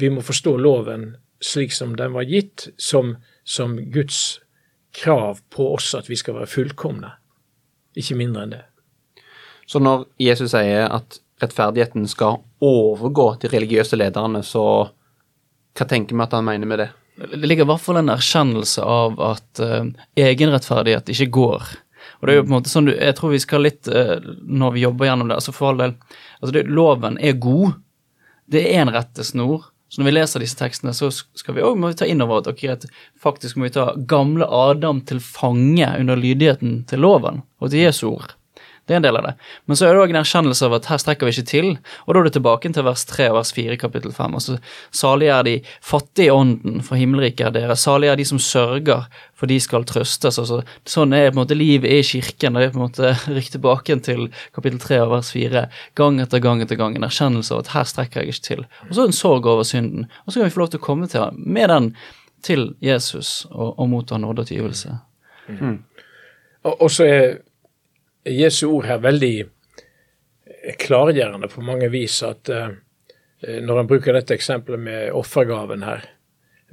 Vi 0.00 0.08
må 0.08 0.22
forstå 0.24 0.56
loven 0.56 1.16
slik 1.44 1.72
som 1.72 1.92
den 1.96 2.14
var 2.14 2.24
gitt, 2.24 2.68
som, 2.76 3.16
som 3.44 3.76
Guds 3.92 4.40
krav 4.94 5.40
på 5.50 5.72
oss 5.74 5.94
at 5.98 6.08
vi 6.10 6.16
skal 6.18 6.38
være 6.38 6.50
fullkomne. 6.50 7.10
Ikke 7.98 8.16
mindre 8.18 8.44
enn 8.44 8.54
det. 8.56 8.64
Så 9.66 9.80
når 9.82 10.06
Jesus 10.20 10.52
sier 10.52 10.88
at 10.92 11.18
rettferdigheten 11.42 12.06
skal 12.08 12.42
overgå 12.64 13.34
de 13.42 13.50
religiøse 13.52 13.98
lederne, 13.98 14.42
så 14.46 14.64
hva 15.74 15.86
tenker 15.90 16.14
vi 16.14 16.22
at 16.22 16.36
han 16.36 16.46
mener 16.46 16.70
med 16.70 16.84
det? 16.84 16.90
Det 17.14 17.46
ligger 17.46 17.66
i 17.66 17.70
hvert 17.70 17.82
fall 17.82 18.00
en 18.00 18.12
erkjennelse 18.12 18.82
av 18.82 19.20
at 19.22 19.62
uh, 19.62 19.86
egenrettferdighet 20.18 21.10
ikke 21.14 21.30
går. 21.34 21.66
Og 22.18 22.26
det 22.26 22.32
er 22.32 22.38
jo 22.38 22.44
på 22.44 22.50
en 22.50 22.56
måte 22.56 22.72
sånn, 22.72 22.88
du, 22.90 22.94
Jeg 22.94 23.16
tror 23.18 23.32
vi 23.34 23.42
skal 23.42 23.64
litt, 23.66 23.86
uh, 23.90 24.18
når 24.42 24.74
vi 24.74 24.84
jobber 24.84 25.08
gjennom 25.08 25.30
det 25.30 25.38
altså 25.38 25.54
For 25.54 25.70
all 25.70 25.80
del, 25.80 25.94
altså 26.40 26.54
det, 26.56 26.64
loven 26.70 27.18
er 27.22 27.38
god. 27.42 27.78
Det 28.50 28.64
er 28.70 28.82
en 28.82 28.92
rettesnor 28.94 29.70
Så 29.94 30.02
når 30.02 30.08
vi 30.08 30.12
leser 30.16 30.42
disse 30.42 30.58
tekstene, 30.58 30.90
så 30.90 31.06
skal 31.14 31.54
vi 31.54 31.62
også, 31.62 31.78
må 31.78 31.92
vi 31.92 31.98
ta 32.00 32.06
inn 32.10 32.22
over 32.24 32.40
at 32.40 32.48
okay, 32.50 32.72
at 32.74 32.88
faktisk 33.22 33.54
må 33.54 33.68
vi 33.68 33.76
ta 33.76 33.92
gamle 34.10 34.48
Adam 34.50 35.04
til 35.06 35.20
fange 35.22 35.86
under 36.00 36.18
lydigheten 36.18 36.80
til 36.90 37.04
loven 37.04 37.44
og 37.62 37.70
til 37.70 37.84
Jesu 37.84 38.08
ord. 38.08 38.34
Det 38.84 38.92
er 38.92 38.98
en 39.00 39.04
del 39.06 39.16
av 39.16 39.24
det. 39.24 39.32
Men 39.64 39.78
så 39.80 39.86
er 39.86 39.94
det 39.94 40.00
òg 40.02 40.10
en 40.12 40.18
erkjennelse 40.20 40.66
av 40.66 40.74
at 40.76 40.86
her 40.90 41.00
strekker 41.00 41.28
vi 41.28 41.32
ikke 41.32 41.48
til. 41.48 41.68
Og 42.04 42.10
da 42.12 42.20
er 42.20 42.26
det 42.26 42.34
tilbake 42.36 42.70
til 42.76 42.84
vers 42.84 43.04
3 43.08 43.28
og 43.30 43.38
vers 43.38 43.52
4 43.56 43.76
i 43.76 43.78
kapittel 43.80 44.12
5. 44.12 44.34
Altså, 44.36 44.56
salige 44.92 45.38
er 45.38 45.46
de 45.46 45.54
fattige 45.80 46.28
i 46.28 46.34
ånden, 46.34 46.82
for 46.84 47.00
himmelriket 47.00 47.46
er 47.46 47.54
dere. 47.54 47.76
Salige 47.80 48.12
er 48.12 48.20
de 48.20 48.26
som 48.28 48.40
sørger, 48.42 49.06
for 49.40 49.48
de 49.48 49.56
skal 49.64 49.86
trøstes. 49.88 50.36
Altså, 50.42 50.60
sånn 50.84 51.16
er 51.16 51.30
på 51.30 51.38
en 51.38 51.40
måte 51.40 51.56
livet 51.56 51.88
i 51.88 52.02
kirken. 52.04 52.60
Det 52.60 52.66
er 52.66 52.74
på 52.74 52.80
en 52.82 52.84
måte 52.84 53.14
rykk 53.38 53.48
tilbake 53.54 53.96
til 54.04 54.28
kapittel 54.56 54.82
3 54.84 55.00
og 55.06 55.14
vers 55.14 55.32
4. 55.32 55.64
Gang 55.96 56.20
etter 56.20 56.44
gang 56.44 56.60
etter 56.60 56.80
gang. 56.80 56.98
En 56.98 57.08
erkjennelse 57.08 57.56
av 57.56 57.64
at 57.64 57.72
her 57.78 57.88
strekker 57.88 58.20
jeg 58.20 58.34
ikke 58.34 58.46
til. 58.50 58.62
Og 58.90 58.92
så 58.98 59.08
en 59.08 59.16
sorg 59.16 59.48
over 59.48 59.64
synden. 59.64 60.10
Og 60.26 60.34
så 60.34 60.42
kan 60.42 60.50
vi 60.50 60.56
få 60.58 60.64
lov 60.66 60.74
til 60.74 60.84
å 60.84 60.86
komme 60.90 61.08
til 61.08 61.40
med 61.40 61.72
den 61.72 61.90
til 62.44 62.74
Jesus 62.84 63.46
og, 63.48 63.78
og 63.80 63.88
motta 63.88 64.20
nåde 64.20 64.44
og 64.44 64.52
tilgivelse. 64.52 64.92
Mm. 65.48 65.78
Og, 66.64 66.74
og 66.74 66.90
så 66.92 67.08
er 67.08 67.26
Jesu 68.24 68.68
ord 68.70 68.88
her 68.88 69.02
veldig 69.04 69.34
eh, 69.44 70.74
klargjørende 70.80 71.50
på 71.52 71.64
mange 71.64 71.90
vis. 71.92 72.22
at 72.22 72.48
uh, 72.48 72.72
Når 73.44 73.76
han 73.82 73.88
bruker 73.90 74.16
dette 74.16 74.34
eksempelet 74.34 74.80
med 74.80 75.12
offergaven 75.12 75.84
her 75.84 76.10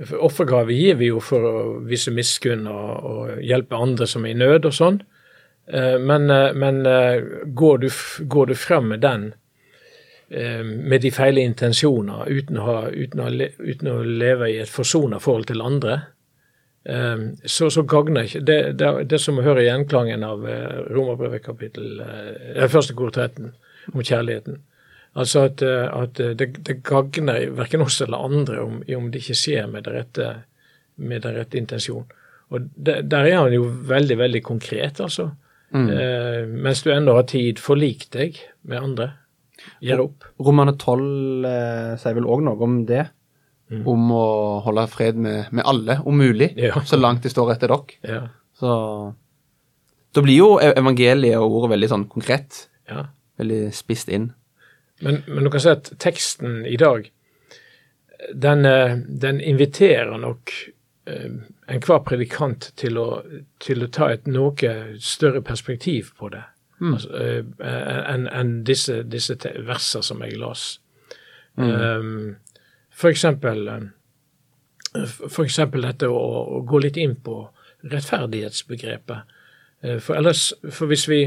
for 0.02 0.24
Offergave 0.24 0.74
gir 0.74 0.96
vi 0.98 1.12
jo 1.12 1.20
for 1.22 1.44
å 1.46 1.58
vise 1.86 2.14
miskunn 2.16 2.64
og, 2.72 2.92
og 3.06 3.42
hjelpe 3.44 3.78
andre 3.78 4.08
som 4.08 4.24
er 4.26 4.32
i 4.32 4.38
nød 4.40 4.66
og 4.66 4.74
sånn. 4.74 5.02
Uh, 5.68 6.00
men, 6.02 6.32
men 6.58 6.80
går, 7.54 7.84
du, 7.84 7.90
går, 8.26 8.50
du, 8.50 8.56
frem 8.58 8.90
med 8.94 9.04
den 9.06 9.32
med 10.32 11.02
de 11.04 11.10
feile 11.12 11.44
intensjoner 11.44 12.30
uten 12.32 12.56
å, 12.56 12.64
ha, 12.64 12.76
uten, 12.88 13.20
å, 13.20 13.48
uten 13.60 13.90
å, 13.92 13.98
leve 14.08 14.48
i 14.48 14.62
et 14.64 14.72
forsona 14.72 15.20
forhold 15.20 15.50
til 15.50 15.60
andre, 15.60 15.98
så, 17.46 17.70
så 17.70 17.84
gagner 17.86 18.26
ikke 18.26 18.40
det, 18.42 18.60
det, 18.82 18.88
det 19.12 19.20
som 19.22 19.38
hører 19.38 19.68
gjenklangen 19.68 20.24
av 20.26 20.48
eh, 20.50 20.80
Romerbrevet 20.90 21.44
kapittel 21.46 22.00
eh, 22.02 22.66
første 22.72 22.96
kor 22.98 23.12
13 23.14 23.52
om 23.94 24.02
kjærligheten. 24.02 24.58
Altså 25.20 25.46
at, 25.50 25.62
eh, 25.66 25.86
at 25.92 26.22
det, 26.40 26.48
det, 26.64 26.80
gagner 26.88 27.52
verken 27.58 27.84
oss 27.86 28.00
eller 28.02 28.26
andre 28.26 28.64
om, 28.64 28.82
om 28.82 29.12
det 29.12 29.22
ikke 29.22 29.38
skjer 29.38 29.70
med 29.70 29.86
det 29.86 29.96
rette, 29.98 30.32
med 30.96 31.26
det 31.26 31.36
rette 31.36 31.60
intensjon. 31.60 32.08
Og 32.52 32.68
det, 32.76 33.02
Der 33.12 33.30
er 33.30 33.40
han 33.44 33.56
jo 33.56 33.68
veldig, 33.68 34.18
veldig 34.20 34.44
konkret, 34.44 35.00
altså. 35.04 35.32
Mm. 35.72 35.88
Eh, 35.90 36.48
mens 36.66 36.84
du 36.84 36.92
ennå 36.92 37.16
har 37.16 37.28
tid, 37.32 37.60
forlik 37.60 38.10
deg 38.12 38.40
med 38.68 38.82
andre. 38.82 39.12
Gjør 39.84 40.08
opp. 40.08 40.26
Romane 40.42 40.76
12 40.76 41.46
eh, 41.48 41.92
sier 42.02 42.18
vel 42.18 42.28
òg 42.28 42.44
noe 42.48 42.66
om 42.66 42.82
det? 42.90 43.06
Mm. 43.72 43.86
om 43.88 44.12
å 44.16 44.26
holde 44.68 44.86
fred 44.92 45.18
med, 45.20 45.50
med 45.52 45.66
alle, 45.68 46.00
om 46.06 46.18
mulig, 46.18 46.52
ja. 46.60 46.82
så 46.86 47.00
langt 47.00 47.24
de 47.24 47.32
står 47.34 47.56
etter 47.56 47.72
dere. 47.72 47.98
Ja. 48.08 48.22
Så 48.60 48.76
da 50.12 50.22
blir 50.24 50.38
jo 50.38 50.52
e- 50.60 50.74
evangeliet 50.76 51.40
og 51.40 51.58
ordet 51.62 51.74
veldig 51.76 51.90
sånn 51.94 52.06
konkret. 52.12 52.66
Ja. 52.92 53.08
Veldig 53.40 53.64
spist 53.76 54.12
inn. 54.12 54.32
Men, 55.02 55.24
men, 55.28 55.46
du 55.46 55.50
kan 55.54 55.64
si 55.64 55.72
at 55.72 55.90
teksten 56.02 56.62
i 56.70 56.78
dag, 56.78 57.08
den, 58.34 58.66
eh, 58.70 59.00
den 59.08 59.42
inviterer 59.42 60.20
nok 60.22 60.54
eh, 61.10 61.32
enhver 61.72 62.04
predikant 62.06 62.70
til 62.78 63.00
å, 63.02 63.08
til 63.64 63.86
å, 63.86 63.90
ta 63.90 64.12
et 64.14 64.28
noe 64.30 64.76
større 65.02 65.42
perspektiv 65.42 66.12
på 66.20 66.30
det 66.36 66.44
mm. 66.82 66.94
altså, 66.94 67.10
eh, 67.18 68.04
enn 68.14 68.28
en 68.30 68.54
disse, 68.68 69.02
disse 69.10 69.38
verser 69.66 70.06
som 70.06 70.22
jeg 70.26 70.38
las. 70.42 70.76
Mm. 71.58 71.72
Um, 71.72 72.36
eksempel, 73.10 73.68
eh, 73.68 75.16
eksempel 75.46 75.88
dette 75.88 76.10
å, 76.10 76.20
å, 76.58 76.62
gå 76.68 76.82
litt 76.84 77.00
inn 77.02 77.16
på 77.24 77.44
rettferdighetsbegrepet. 77.92 79.38
Eh, 79.82 79.98
for 80.04 80.20
ellers, 80.20 80.52
for 80.70 80.92
hvis 80.92 81.08
vi, 81.10 81.24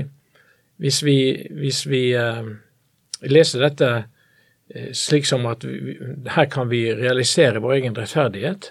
hvis 0.82 1.02
vi, 1.06 1.18
hvis 1.54 1.84
vi 1.86 2.02
uh, 2.18 2.46
leser 3.22 3.62
dette 3.62 3.90
slik 4.96 5.26
som 5.28 5.44
at 5.46 5.62
vi, 5.62 5.92
her 6.34 6.48
kan 6.50 6.66
vi 6.70 6.88
realisere 6.96 7.60
vår 7.62 7.76
egen 7.76 7.94
rettferdighet, 7.94 8.70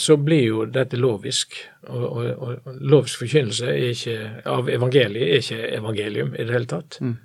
så 0.00 0.16
blir 0.16 0.42
jo 0.42 0.64
dette 0.70 0.98
lovisk. 0.98 1.54
Og, 1.86 2.04
og, 2.04 2.42
og 2.64 2.78
lovisk 2.80 3.24
forkynnelse 3.24 3.74
av 4.48 4.70
evangeliet 4.70 5.26
er 5.26 5.42
ikke 5.42 5.72
evangelium 5.76 6.34
i 6.34 6.46
det 6.46 6.54
hele 6.54 6.70
tatt. 6.70 6.98
Mm. 7.02 7.16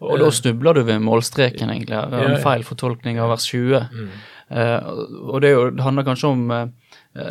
Og 0.00 0.20
da 0.20 0.30
snubler 0.32 0.78
du 0.78 0.84
ved 0.88 1.00
målstreken, 1.04 1.72
egentlig. 1.72 1.96
En 1.96 2.38
feil 2.40 2.64
fortolkning 2.64 3.20
av 3.20 3.34
vers 3.34 3.48
20. 3.50 3.88
Mm. 3.92 4.12
Uh, 4.50 4.78
og 5.30 5.42
det, 5.44 5.50
jo, 5.52 5.66
det, 5.70 5.82
handler 5.84 6.06
kanskje 6.06 6.30
om 6.32 6.46
uh, 6.50 6.64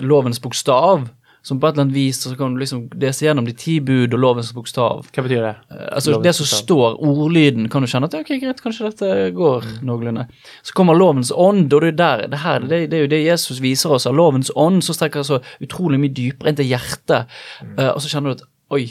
lovens 0.05 0.39
bokstav, 0.39 1.09
som 1.43 1.59
på 1.59 1.69
et 1.69 1.73
eller 1.73 1.85
annet 1.85 1.95
vis 1.95 2.17
så 2.19 2.33
kan 2.35 2.51
du 2.53 2.59
liksom 2.59 2.81
lese 2.99 3.23
gjennom 3.23 3.45
de 3.47 3.53
ti 3.57 3.77
bud 3.83 4.13
og 4.13 4.21
lovens 4.21 4.51
bokstav. 4.53 5.07
Hva 5.09 5.23
betyr 5.25 5.43
det? 5.47 5.55
Uh, 5.71 5.87
altså 5.97 6.13
lovens 6.13 6.27
Det 6.27 6.35
som 6.37 6.45
bokstav. 6.45 6.61
står, 6.61 6.99
ordlyden, 7.09 7.67
kan 7.73 7.83
du 7.83 7.89
kjenne 7.89 8.11
at 8.11 8.19
ok, 8.21 8.31
greit, 8.43 8.63
kanskje 8.63 8.91
dette 8.91 9.11
går 9.35 9.65
mm. 9.65 9.81
noenlunde. 9.89 10.27
Så 10.61 10.77
kommer 10.77 10.99
lovens 10.99 11.33
ånd, 11.35 11.73
og 11.73 11.83
det 11.83 11.95
er, 11.95 11.99
der, 12.03 12.25
det, 12.35 12.43
her, 12.45 12.69
det, 12.69 12.81
det, 12.93 13.01
er 13.01 13.05
jo 13.07 13.11
det 13.15 13.23
Jesus 13.25 13.63
viser 13.65 13.97
oss. 13.97 14.07
Av 14.07 14.15
lovens 14.15 14.53
ånd 14.55 14.85
så 14.85 14.95
strekker 14.95 15.25
så 15.25 15.41
utrolig 15.63 15.99
mye 15.99 16.13
dypere 16.15 16.53
inn 16.53 16.61
til 16.61 16.69
hjertet, 16.69 17.39
mm. 17.65 17.75
og 17.89 18.01
så 18.05 18.13
kjenner 18.13 18.35
du 18.35 18.43
at 18.43 18.49
oi, 18.77 18.85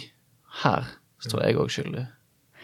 her 0.67 0.95
står 1.25 1.47
jeg 1.47 1.61
òg 1.63 1.73
skyldig. 1.73 2.09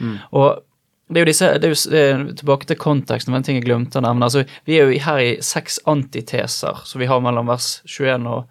Mm. 0.02 0.16
Og 0.34 0.64
det 1.08 1.20
er 1.20 1.26
jo 1.26 1.28
disse, 1.28 1.48
det 1.60 1.68
er 1.68 1.72
jo, 1.74 1.78
det 1.92 2.00
er, 2.00 2.22
Tilbake 2.40 2.68
til 2.68 2.78
konteksten, 2.80 3.30
det 3.30 3.34
var 3.34 3.42
en 3.42 3.46
ting 3.46 3.58
jeg 3.58 3.66
glemte 3.66 4.00
å 4.00 4.04
nevne. 4.06 4.24
Altså, 4.24 4.44
vi 4.64 4.78
er 4.78 4.88
jo 4.88 5.00
her 5.04 5.20
i 5.20 5.32
seks 5.44 5.76
antiteser, 5.90 6.80
som 6.88 7.02
vi 7.02 7.08
har 7.10 7.20
mellom 7.24 7.50
vers 7.52 7.82
21 7.84 8.24
og, 8.30 8.46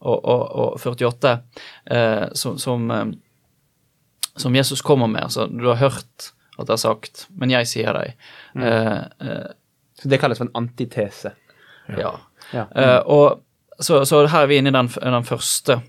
og, 0.00 0.16
og, 0.16 0.44
og 0.62 0.78
48, 0.80 1.34
eh, 1.92 2.24
som, 2.32 2.56
som, 2.62 2.88
eh, 2.94 3.04
som, 4.40 4.56
Jesus 4.56 4.82
kommer 4.82 5.10
med. 5.10 5.26
Altså, 5.28 5.46
du 5.52 5.68
har 5.68 5.82
hørt 5.82 6.30
at 6.58 6.70
det 6.70 6.78
er 6.78 6.82
sagt, 6.86 7.26
men 7.36 7.52
jeg 7.52 7.68
sier 7.70 7.92
deg. 7.98 8.16
Mm. 8.56 8.66
Eh, 8.70 8.98
eh 9.28 9.46
så 9.98 10.06
det 10.06 10.20
kalles 10.22 10.38
for 10.38 10.46
en 10.46 10.54
antitese? 10.54 11.32
Ja. 11.90 12.12
ja. 12.52 12.68
Mm. 12.70 13.08
og 13.10 13.80
så, 13.82 14.04
så, 14.06 14.20
her 14.30 14.44
er 14.44 14.46
vi 14.46 14.60
inne 14.60 14.70
i 14.70 14.76
den, 14.76 14.86
den 14.86 15.24
første. 15.26 15.80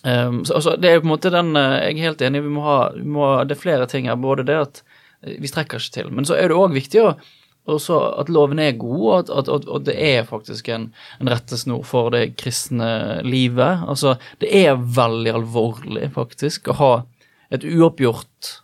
Um, 0.00 0.38
så, 0.48 0.54
altså, 0.56 0.72
det 0.80 0.88
er 0.88 0.96
jo 0.96 1.02
på 1.02 1.08
en 1.08 1.10
måte 1.10 1.32
den 1.34 1.50
Jeg 1.52 1.98
er 1.98 2.06
helt 2.06 2.22
enig, 2.24 2.40
vi 2.46 2.52
må 2.54 2.62
ha, 2.64 2.78
vi 2.94 3.04
må, 3.04 3.26
det 3.44 3.58
er 3.58 3.60
flere 3.60 3.88
ting 3.92 4.08
her. 4.08 4.16
Både 4.16 4.46
det 4.48 4.56
at 4.56 4.80
vi 5.22 5.50
strekker 5.50 5.82
ikke 5.82 5.94
til. 5.94 6.10
Men 6.14 6.28
så 6.28 6.38
er 6.38 6.50
det 6.50 6.58
òg 6.58 6.74
viktig 6.76 7.02
å, 7.02 7.12
at 7.68 8.30
loven 8.32 8.62
er 8.62 8.78
god, 8.80 9.02
og 9.02 9.14
at, 9.18 9.30
at, 9.52 9.66
at, 9.68 9.84
det 9.84 9.96
er 10.00 10.24
faktisk 10.28 10.70
en, 10.72 10.88
en 11.20 11.28
rettesnor 11.28 11.84
for 11.84 12.12
det 12.14 12.38
kristne 12.40 13.20
livet. 13.26 13.84
Altså, 13.84 14.16
det 14.40 14.52
er 14.64 14.78
veldig 14.78 15.34
alvorlig, 15.42 16.08
faktisk, 16.14 16.72
å 16.72 16.78
ha 16.78 16.92
et 17.52 17.64
uoppgjort, 17.64 18.54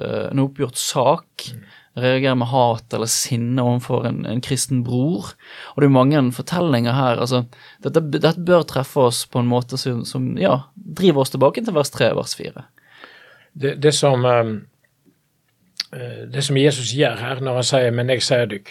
uh, 0.00 0.30
en 0.30 0.44
oppgjort 0.46 0.80
sak. 0.80 1.50
Reagere 1.94 2.34
med 2.34 2.50
hat 2.50 2.94
eller 2.96 3.06
sinne 3.06 3.62
overfor 3.62 4.08
en, 4.08 4.24
en, 4.26 4.40
kristen 4.42 4.80
bror. 4.82 5.28
Og 5.74 5.82
det 5.82 5.86
er 5.86 5.94
mange 5.94 6.22
fortellinger 6.34 6.96
her. 6.96 7.20
altså, 7.22 7.44
Dette, 7.84 8.02
dette 8.16 8.42
bør 8.42 8.64
treffe 8.66 9.04
oss 9.12 9.20
på 9.30 9.38
en 9.38 9.50
måte 9.50 9.78
som, 9.78 10.02
som 10.08 10.32
ja, 10.40 10.64
driver 10.74 11.22
oss 11.22 11.30
tilbake 11.30 11.62
til 11.62 11.76
vers 11.76 11.92
3, 11.94 12.10
vers 12.18 12.34
4. 12.40 12.64
Det, 13.54 13.76
det 13.78 13.94
som 13.94 14.26
um 14.26 14.56
Eh, 14.56 14.73
det 16.32 16.42
som 16.42 16.56
Jesus 16.58 16.92
gjør 16.96 17.20
her 17.20 17.40
når 17.40 17.54
han 17.54 17.66
sier 17.68 17.90
'men 17.90 18.08
jeg 18.10 18.22
sier 18.22 18.46
dykk', 18.50 18.70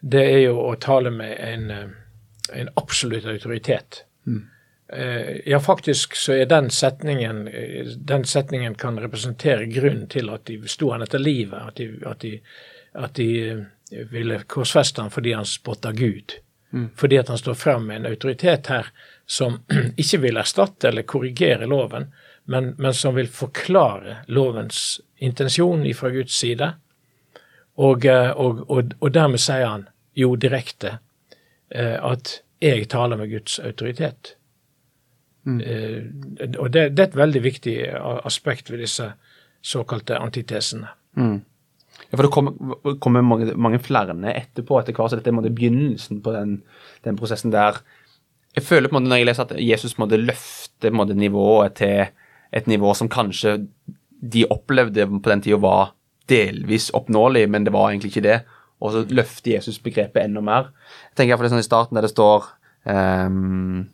det 0.00 0.22
er 0.22 0.38
jo 0.38 0.60
å 0.60 0.74
tale 0.80 1.10
med 1.10 1.36
en, 1.40 1.70
eh, 1.70 1.88
en 2.52 2.68
absolutt 2.76 3.26
autoritet. 3.26 4.04
Mm. 4.26 4.50
Ja, 5.46 5.58
faktisk 5.58 6.14
så 6.14 6.32
er 6.32 6.44
den 6.46 6.70
setningen 6.70 7.48
den 8.06 8.24
setningen 8.24 8.74
kan 8.74 9.00
representere 9.02 9.66
grunnen 9.66 10.06
til 10.06 10.30
at 10.30 10.44
de 10.46 10.60
sto 10.68 10.92
han 10.92 11.02
etter 11.02 11.18
livet. 11.18 11.58
At 11.58 11.74
de, 11.76 11.88
at 12.06 12.20
de, 12.20 12.40
at 12.94 13.14
de 13.14 13.66
ville 13.90 14.38
korsfeste 14.46 15.02
han 15.02 15.10
fordi 15.10 15.32
han 15.32 15.44
spotta 15.44 15.92
Gud. 15.92 16.36
Mm. 16.70 16.90
Fordi 16.96 17.16
at 17.16 17.28
han 17.28 17.38
står 17.38 17.54
frem 17.54 17.86
med 17.86 17.96
en 17.96 18.06
autoritet 18.06 18.66
her 18.66 18.86
som 19.26 19.60
ikke 20.02 20.22
vil 20.22 20.36
erstatte 20.36 20.88
eller 20.88 21.02
korrigere 21.02 21.66
loven, 21.66 22.10
men, 22.46 22.74
men 22.78 22.94
som 22.94 23.14
vil 23.16 23.28
forklare 23.28 24.20
lovens 24.26 25.00
intensjon 25.18 25.82
fra 25.94 26.10
Guds 26.14 26.34
side. 26.38 26.72
Og, 27.76 28.06
eh, 28.06 28.30
og, 28.30 28.62
og, 28.70 28.94
og 29.00 29.12
dermed 29.12 29.42
sier 29.42 29.66
han 29.66 29.88
jo 30.16 30.34
direkte 30.40 30.98
eh, 31.68 31.98
at 31.98 32.40
jeg 32.62 32.88
taler 32.88 33.20
med 33.20 33.30
Guds 33.34 33.58
autoritet. 33.58 34.36
Mm. 35.46 35.58
Eh, 35.60 36.54
og 36.58 36.70
det, 36.72 36.88
det, 36.96 37.02
er 37.02 37.10
et 37.10 37.18
veldig 37.18 37.42
viktig 37.44 37.76
aspekt 38.26 38.70
ved 38.70 38.82
disse 38.86 39.10
såkalte 39.66 40.18
antitesene. 40.18 40.88
Mm. 41.18 41.42
Ja, 42.10 42.16
for 42.16 42.22
Det 42.26 42.32
kommer, 42.32 42.96
kommer 43.00 43.22
mange, 43.22 43.54
mange, 43.56 43.80
flere 43.82 44.14
etterpå, 44.36 44.78
etter 44.78 44.94
hvert, 44.94 45.10
så 45.10 45.18
dette 45.18 45.32
er 45.32 45.48
begynnelsen 45.50 46.20
på 46.22 46.32
den, 46.34 46.60
den, 47.04 47.16
prosessen 47.16 47.52
der. 47.52 47.80
Jeg 48.54 48.64
føler 48.64 48.88
på 48.88 48.96
en 48.96 49.02
måte 49.02 49.10
når 49.10 49.20
jeg 49.20 49.28
leser 49.28 49.48
at 49.48 49.56
Jesus 49.60 49.98
måtte 49.98 50.20
løfte 50.20 50.90
måte, 50.90 51.14
nivået 51.14 51.74
til 51.80 52.06
et 52.52 52.68
nivå 52.70 52.92
som 52.94 53.10
kanskje 53.10 53.58
de 54.20 54.46
opplevde 54.50 55.06
på 55.06 55.30
den 55.30 55.42
tida 55.44 55.58
var 55.60 55.92
delvis 56.30 56.90
oppnåelig, 56.96 57.46
men 57.50 57.66
det 57.66 57.72
var 57.74 57.90
egentlig 57.90 58.14
ikke 58.14 58.28
det. 58.28 58.40
og 58.80 58.92
så 58.92 59.06
løfter 59.08 59.54
Jesus 59.54 59.78
begrepet 59.80 60.20
enda 60.20 60.42
mer. 60.44 60.66
Jeg 61.08 61.16
tenker 61.16 61.32
iallfall 61.32 61.48
sånn 61.48 61.62
i 61.62 61.64
starten 61.64 61.96
der 61.96 62.04
det 62.04 62.10
står 62.12 62.44
um, 62.84 63.86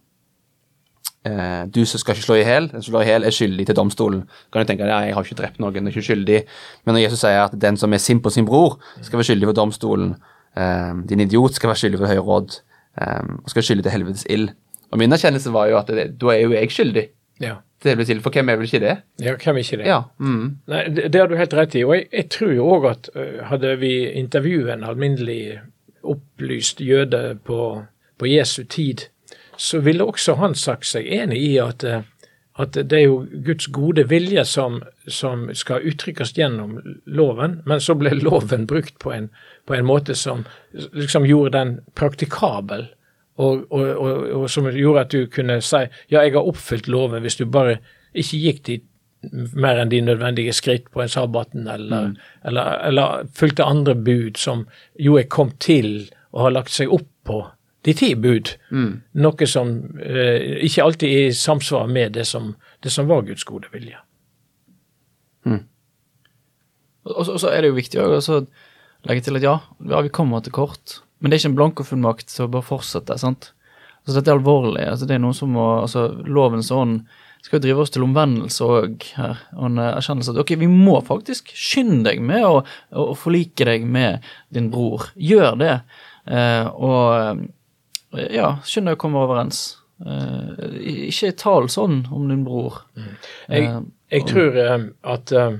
uh, 1.29 1.63
Du 1.71 1.85
som 1.87 2.03
skal 2.03 2.17
ikke 2.17 2.25
slå 2.25 2.39
i 2.41 2.43
hjel, 2.43 2.67
den 2.73 2.83
som 2.83 2.91
slår 2.91 3.05
i 3.05 3.13
hjel, 3.13 3.23
er 3.23 3.37
skyldig 3.37 3.69
til 3.69 3.79
domstolen. 3.79 4.25
Kan 4.51 4.65
du 4.65 4.73
tenke 4.73 4.89
deg, 4.89 5.07
jeg 5.07 5.15
har 5.15 5.29
ikke 5.29 5.39
drept 5.39 5.63
noen, 5.63 5.79
jeg 5.79 5.87
er 5.87 5.95
ikke 5.95 6.09
skyldig. 6.09 6.41
Men 6.83 6.99
når 6.99 7.05
Jesus 7.05 7.23
sier 7.23 7.45
at 7.45 7.55
den 7.63 7.79
som 7.79 7.95
er 7.95 8.03
sint 8.03 8.25
på 8.27 8.35
sin 8.35 8.49
bror, 8.49 8.81
skal 8.99 9.21
være 9.21 9.31
skyldig 9.31 9.53
for 9.53 9.61
domstolen. 9.61 10.17
ehm, 10.59 11.07
din 11.07 11.23
idiot 11.23 11.55
skal 11.55 11.71
være 11.71 11.85
skyldig 11.85 12.03
for 12.03 12.11
høye 12.11 12.27
råd, 12.27 12.59
ehm, 13.01 13.39
og 13.39 13.49
skal 13.49 13.63
være 13.63 13.69
skyldig 13.71 13.85
til 13.87 13.95
helvetes 13.95 14.27
ild. 14.29 14.51
Og 14.91 14.99
min 14.99 15.13
erkjennelse 15.13 15.53
var 15.55 15.71
jo 15.71 15.79
at 15.79 15.87
det, 15.87 16.11
da 16.21 16.35
er 16.35 16.43
jo 16.43 16.53
jeg 16.59 16.75
skyldig 16.75 17.07
Ja. 17.41 17.61
Det 17.83 17.91
helvetes 17.91 18.07
stille, 18.07 18.23
for 18.23 18.31
hvem 18.31 18.49
er 18.49 18.59
vel 18.61 18.69
ikke 18.69 18.81
det? 18.83 18.97
ja, 19.21 19.35
hvem 19.35 19.57
er 19.57 19.65
ikke 19.65 19.77
det? 19.81 19.87
Ja. 19.87 20.03
Mm. 20.19 20.59
Nei, 20.71 20.83
det, 20.95 21.09
det 21.13 21.21
har 21.21 21.31
du 21.31 21.37
helt 21.37 21.55
rett 21.55 21.75
i. 21.75 21.85
Og 21.85 21.97
jeg, 21.97 22.07
jeg 22.13 22.29
tror 22.31 22.53
jo 22.55 22.69
òg 22.77 22.91
at 22.91 23.11
øh, 23.15 23.41
hadde 23.49 23.73
vi 23.81 23.93
intervjuet 24.21 24.71
en 24.73 24.85
alminnelig 24.87 25.61
opplyst 26.03 26.81
jøde 26.81 27.39
på, 27.45 27.83
på 28.19 28.31
Jesu 28.31 28.63
tid, 28.63 29.09
så 29.57 29.83
ville 29.83 30.05
også 30.05 30.35
han 30.39 30.55
sagt 30.55 30.87
seg 30.87 31.07
enig 31.07 31.43
i 31.43 31.57
at, 31.63 31.85
øh, 31.85 32.07
at 32.63 32.79
det 32.79 32.99
er 32.99 33.05
jo 33.09 33.27
Guds 33.47 33.67
gode 33.67 34.07
vilje 34.09 34.45
som, 34.45 34.83
som 35.09 35.49
skal 35.55 35.87
uttrykkes 35.89 36.35
gjennom 36.39 36.79
loven, 37.07 37.61
men 37.67 37.81
så 37.81 37.97
ble 37.99 38.15
loven 38.21 38.67
brukt 38.71 38.99
på 39.03 39.13
en, 39.15 39.31
på 39.67 39.75
en 39.75 39.87
måte 39.89 40.15
som 40.15 40.47
liksom 40.73 41.27
gjorde 41.27 41.57
den 41.59 41.79
praktikabel. 41.99 42.93
Og, 43.41 43.63
og, 43.73 43.87
og, 43.97 44.25
og 44.43 44.51
som 44.51 44.67
gjorde 44.71 45.01
at 45.07 45.13
du 45.15 45.27
kunne 45.33 45.61
si 45.65 45.79
ja, 46.11 46.21
jeg 46.21 46.35
har 46.35 46.45
oppfylt 46.49 46.89
loven 46.93 47.23
hvis 47.25 47.37
du 47.41 47.47
bare 47.49 47.79
ikke 48.13 48.41
gikk 48.43 48.59
dit 48.67 48.85
mer 49.57 49.79
enn 49.79 49.89
de 49.93 50.01
nødvendige 50.03 50.53
skritt 50.53 50.91
på 50.91 51.01
en 51.01 51.09
sabbaten, 51.09 51.69
eller, 51.71 52.11
eller, 52.45 52.73
eller 52.89 53.23
fulgte 53.39 53.65
andre 53.65 53.95
bud 53.95 54.37
som 54.37 54.67
jo 55.01 55.15
er 55.17 55.29
kommet 55.31 55.61
til 55.63 56.09
og 56.33 56.41
har 56.49 56.51
lagt 56.57 56.75
seg 56.75 56.91
opp 56.93 57.07
på. 57.25 57.39
De 57.87 57.95
ti 57.99 58.13
bud. 58.19 58.51
Noe 59.15 59.47
som 59.47 59.71
eh, 60.03 60.59
ikke 60.67 60.83
alltid 60.85 61.09
er 61.09 61.29
i 61.31 61.37
samsvar 61.39 61.87
med 61.91 62.13
det 62.19 62.27
som, 62.27 62.53
det 62.83 62.91
som 62.93 63.07
var 63.09 63.23
Guds 63.27 63.45
gode 63.49 63.71
vilje. 63.73 63.97
Så- 67.07 67.33
og 67.33 67.41
så 67.41 67.49
er 67.51 67.61
det 67.63 67.69
jo 67.73 67.75
viktig 67.79 67.99
å 68.03 68.47
legge 69.09 69.23
til 69.27 69.37
at 69.37 69.43
ja, 69.43 69.57
ja, 69.91 70.01
vi 70.03 70.09
kommer 70.15 70.41
til 70.43 70.53
kort, 70.55 71.01
men 71.23 71.31
det 71.31 71.37
er 71.37 71.41
ikke 71.45 71.53
en 71.53 71.59
blankofullmakt 71.61 72.35
å 72.43 72.49
bare 72.51 72.67
fortsette. 72.67 73.17
sant? 73.21 73.53
Altså 74.03 74.19
Dette 74.19 74.33
er 74.33 74.39
alvorlig. 74.41 74.83
altså 74.91 75.07
Det 75.07 75.15
er 75.15 75.23
noe 75.23 75.37
som 75.39 75.53
må, 75.55 75.67
altså 75.85 76.09
Lovens 76.27 76.73
ånd 76.75 77.05
skal 77.43 77.59
jo 77.59 77.63
drive 77.65 77.83
oss 77.83 77.91
til 77.95 78.05
omvendelse 78.07 78.67
her. 79.17 79.41
Og 79.57 79.65
en 79.67 79.79
eh, 79.83 79.93
erkjennelse 79.99 80.35
at 80.35 80.41
ok, 80.43 80.53
vi 80.61 80.69
må 80.71 81.01
faktisk 81.07 81.51
skynde 81.59 82.05
deg 82.11 82.23
med 82.23 82.45
å, 82.47 82.61
å, 82.63 83.07
å 83.13 83.17
forlike 83.19 83.67
deg 83.67 83.87
med 83.87 84.23
din 84.55 84.69
bror. 84.71 85.09
Gjør 85.19 85.57
det. 85.59 85.73
Eh, 86.31 86.69
og 86.71 87.07
eh, 88.19 88.29
ja, 88.39 88.53
skynd 88.67 88.91
deg 88.91 88.99
å 88.99 89.03
komme 89.03 89.23
overens. 89.25 89.65
Eh, 90.07 90.79
ikke 91.11 91.33
tal 91.39 91.67
sånn 91.71 92.05
om 92.15 92.31
din 92.31 92.45
bror. 92.47 92.85
Jeg, 92.99 93.67
Eh, 93.67 93.83
jeg 94.13 94.27
tror 94.29 94.57
eh, 94.61 94.87
at 95.15 95.33
eh, 95.33 95.55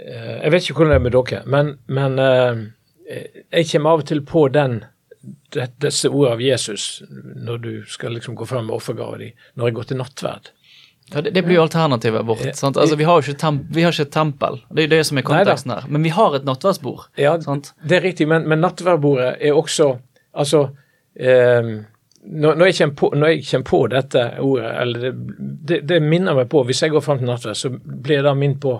eh, 0.00 0.34
Jeg 0.44 0.52
vet 0.54 0.64
ikke 0.68 0.78
hvordan 0.80 0.92
det 0.94 1.00
er 1.00 1.04
med 1.08 1.16
dere, 1.18 1.42
men, 1.50 1.74
men 1.92 2.18
eh, 2.24 2.64
jeg 3.04 3.68
kommer 3.70 3.90
av 3.90 4.02
og 4.04 4.08
til 4.08 4.22
på 4.24 4.48
den 4.54 4.82
disse 5.80 6.10
ordene 6.10 6.34
av 6.36 6.42
Jesus 6.42 7.02
når 7.08 7.58
du 7.64 7.72
skal 7.88 8.12
liksom 8.16 8.36
gå 8.36 8.46
fram 8.46 8.68
med 8.68 8.76
offergava 8.76 9.16
di, 9.20 9.30
når 9.56 9.70
jeg 9.70 9.76
går 9.78 9.88
til 9.90 10.00
nattverd. 10.00 10.50
Ja, 11.12 11.20
det, 11.20 11.34
det 11.36 11.42
blir 11.44 11.58
jo 11.58 11.64
alternativet 11.66 12.24
vårt. 12.26 12.44
sant? 12.56 12.76
Altså, 12.80 12.96
Vi 12.96 13.04
har 13.04 13.20
jo 13.20 13.32
ikke, 13.32 13.50
vi 13.70 13.84
har 13.84 13.92
ikke 13.92 14.06
et 14.08 14.12
tempel, 14.12 14.60
det 14.72 14.86
er 14.86 14.92
det 14.96 15.02
som 15.08 15.20
er 15.20 15.26
konteksten 15.26 15.74
her. 15.74 15.88
Men 15.88 16.04
vi 16.04 16.12
har 16.16 16.36
et 16.36 16.46
nattverdsbord. 16.48 17.08
Ja, 17.20 17.36
sant? 17.44 17.74
det 17.84 17.98
er 17.98 18.06
riktig, 18.08 18.28
men, 18.28 18.48
men 18.48 18.64
nattverdbordet 18.64 19.36
er 19.40 19.56
også 19.56 19.96
Altså 20.34 20.64
eh, 21.14 21.68
når, 22.24 22.54
når, 22.58 22.66
jeg 22.66 22.74
kommer 22.74 22.94
på, 22.98 23.10
jeg 23.54 23.64
på 23.68 23.78
dette 23.92 24.22
ordet, 24.42 24.70
eller 24.80 25.04
det, 25.04 25.12
det, 25.68 25.78
det 25.86 26.00
minner 26.02 26.34
meg 26.34 26.48
på 26.50 26.64
Hvis 26.66 26.82
jeg 26.82 26.90
går 26.90 27.04
fram 27.04 27.20
til 27.20 27.28
nattverd, 27.28 27.60
så 27.60 27.70
blir 27.70 28.18
jeg 28.18 28.26
da 28.26 28.32
minnet 28.34 28.58
på 28.64 28.72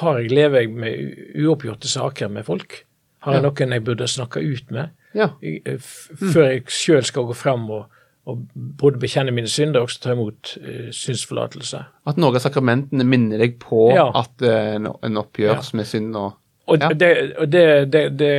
Har 0.00 0.22
jeg 0.22 0.32
lever 0.32 0.64
jeg 0.64 0.72
med 0.72 1.42
uoppgjorte 1.42 1.90
saker 1.90 2.32
med 2.32 2.46
folk? 2.48 2.78
Har 3.26 3.36
jeg 3.40 3.42
noen 3.42 3.74
jeg 3.74 3.84
burde 3.84 4.06
snakke 4.08 4.40
ut 4.40 4.70
med? 4.70 4.94
Ja. 5.16 5.30
Eh, 5.42 5.78
Før 5.82 6.50
jeg 6.50 6.66
sjøl 6.70 7.04
skal 7.06 7.26
gå 7.26 7.34
fram 7.36 7.64
og, 7.74 7.86
og 8.26 8.42
både 8.54 9.00
bekjenne 9.02 9.34
mine 9.34 9.50
synder 9.50 9.82
og 9.82 9.90
også 9.90 10.02
ta 10.04 10.14
imot 10.14 10.52
uh, 10.62 10.88
synsforlatelse. 10.94 11.82
At 12.06 12.20
noen 12.20 12.38
av 12.38 12.44
sakramentene 12.44 13.06
minner 13.06 13.42
deg 13.42 13.58
på 13.62 13.88
Ja. 13.94 14.08
at 14.22 14.42
eh, 14.46 14.76
en, 14.76 14.90
en 15.02 15.22
oppgjørs 15.22 15.72
med 15.78 15.88
synd 15.90 16.16
og 16.16 16.34
Og 16.66 16.80
det, 16.98 17.10
og 17.38 17.46
det, 17.52 17.92
det, 17.92 18.18
det 18.18 18.30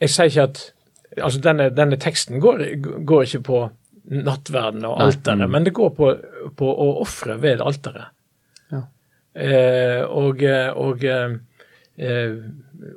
Jeg 0.00 0.10
sier 0.10 0.30
ikke 0.30 0.48
at 0.50 0.62
Altså, 1.18 1.40
denne, 1.42 1.68
denne 1.74 1.96
teksten 1.98 2.40
går, 2.40 2.60
går 3.06 3.22
ikke 3.26 3.40
på 3.42 3.60
nattverden 4.10 4.84
og 4.86 5.00
alteret, 5.02 5.42
mm. 5.42 5.50
men 5.50 5.64
det 5.66 5.72
går 5.74 5.88
på, 5.96 6.10
på 6.56 6.68
å 6.70 6.86
ofre 7.02 7.34
ved 7.42 7.60
alteret. 7.60 8.12
Ja. 8.70 8.84
Eh, 9.34 10.04
og, 10.06 10.42
og, 10.78 11.02
eh, 12.00 12.40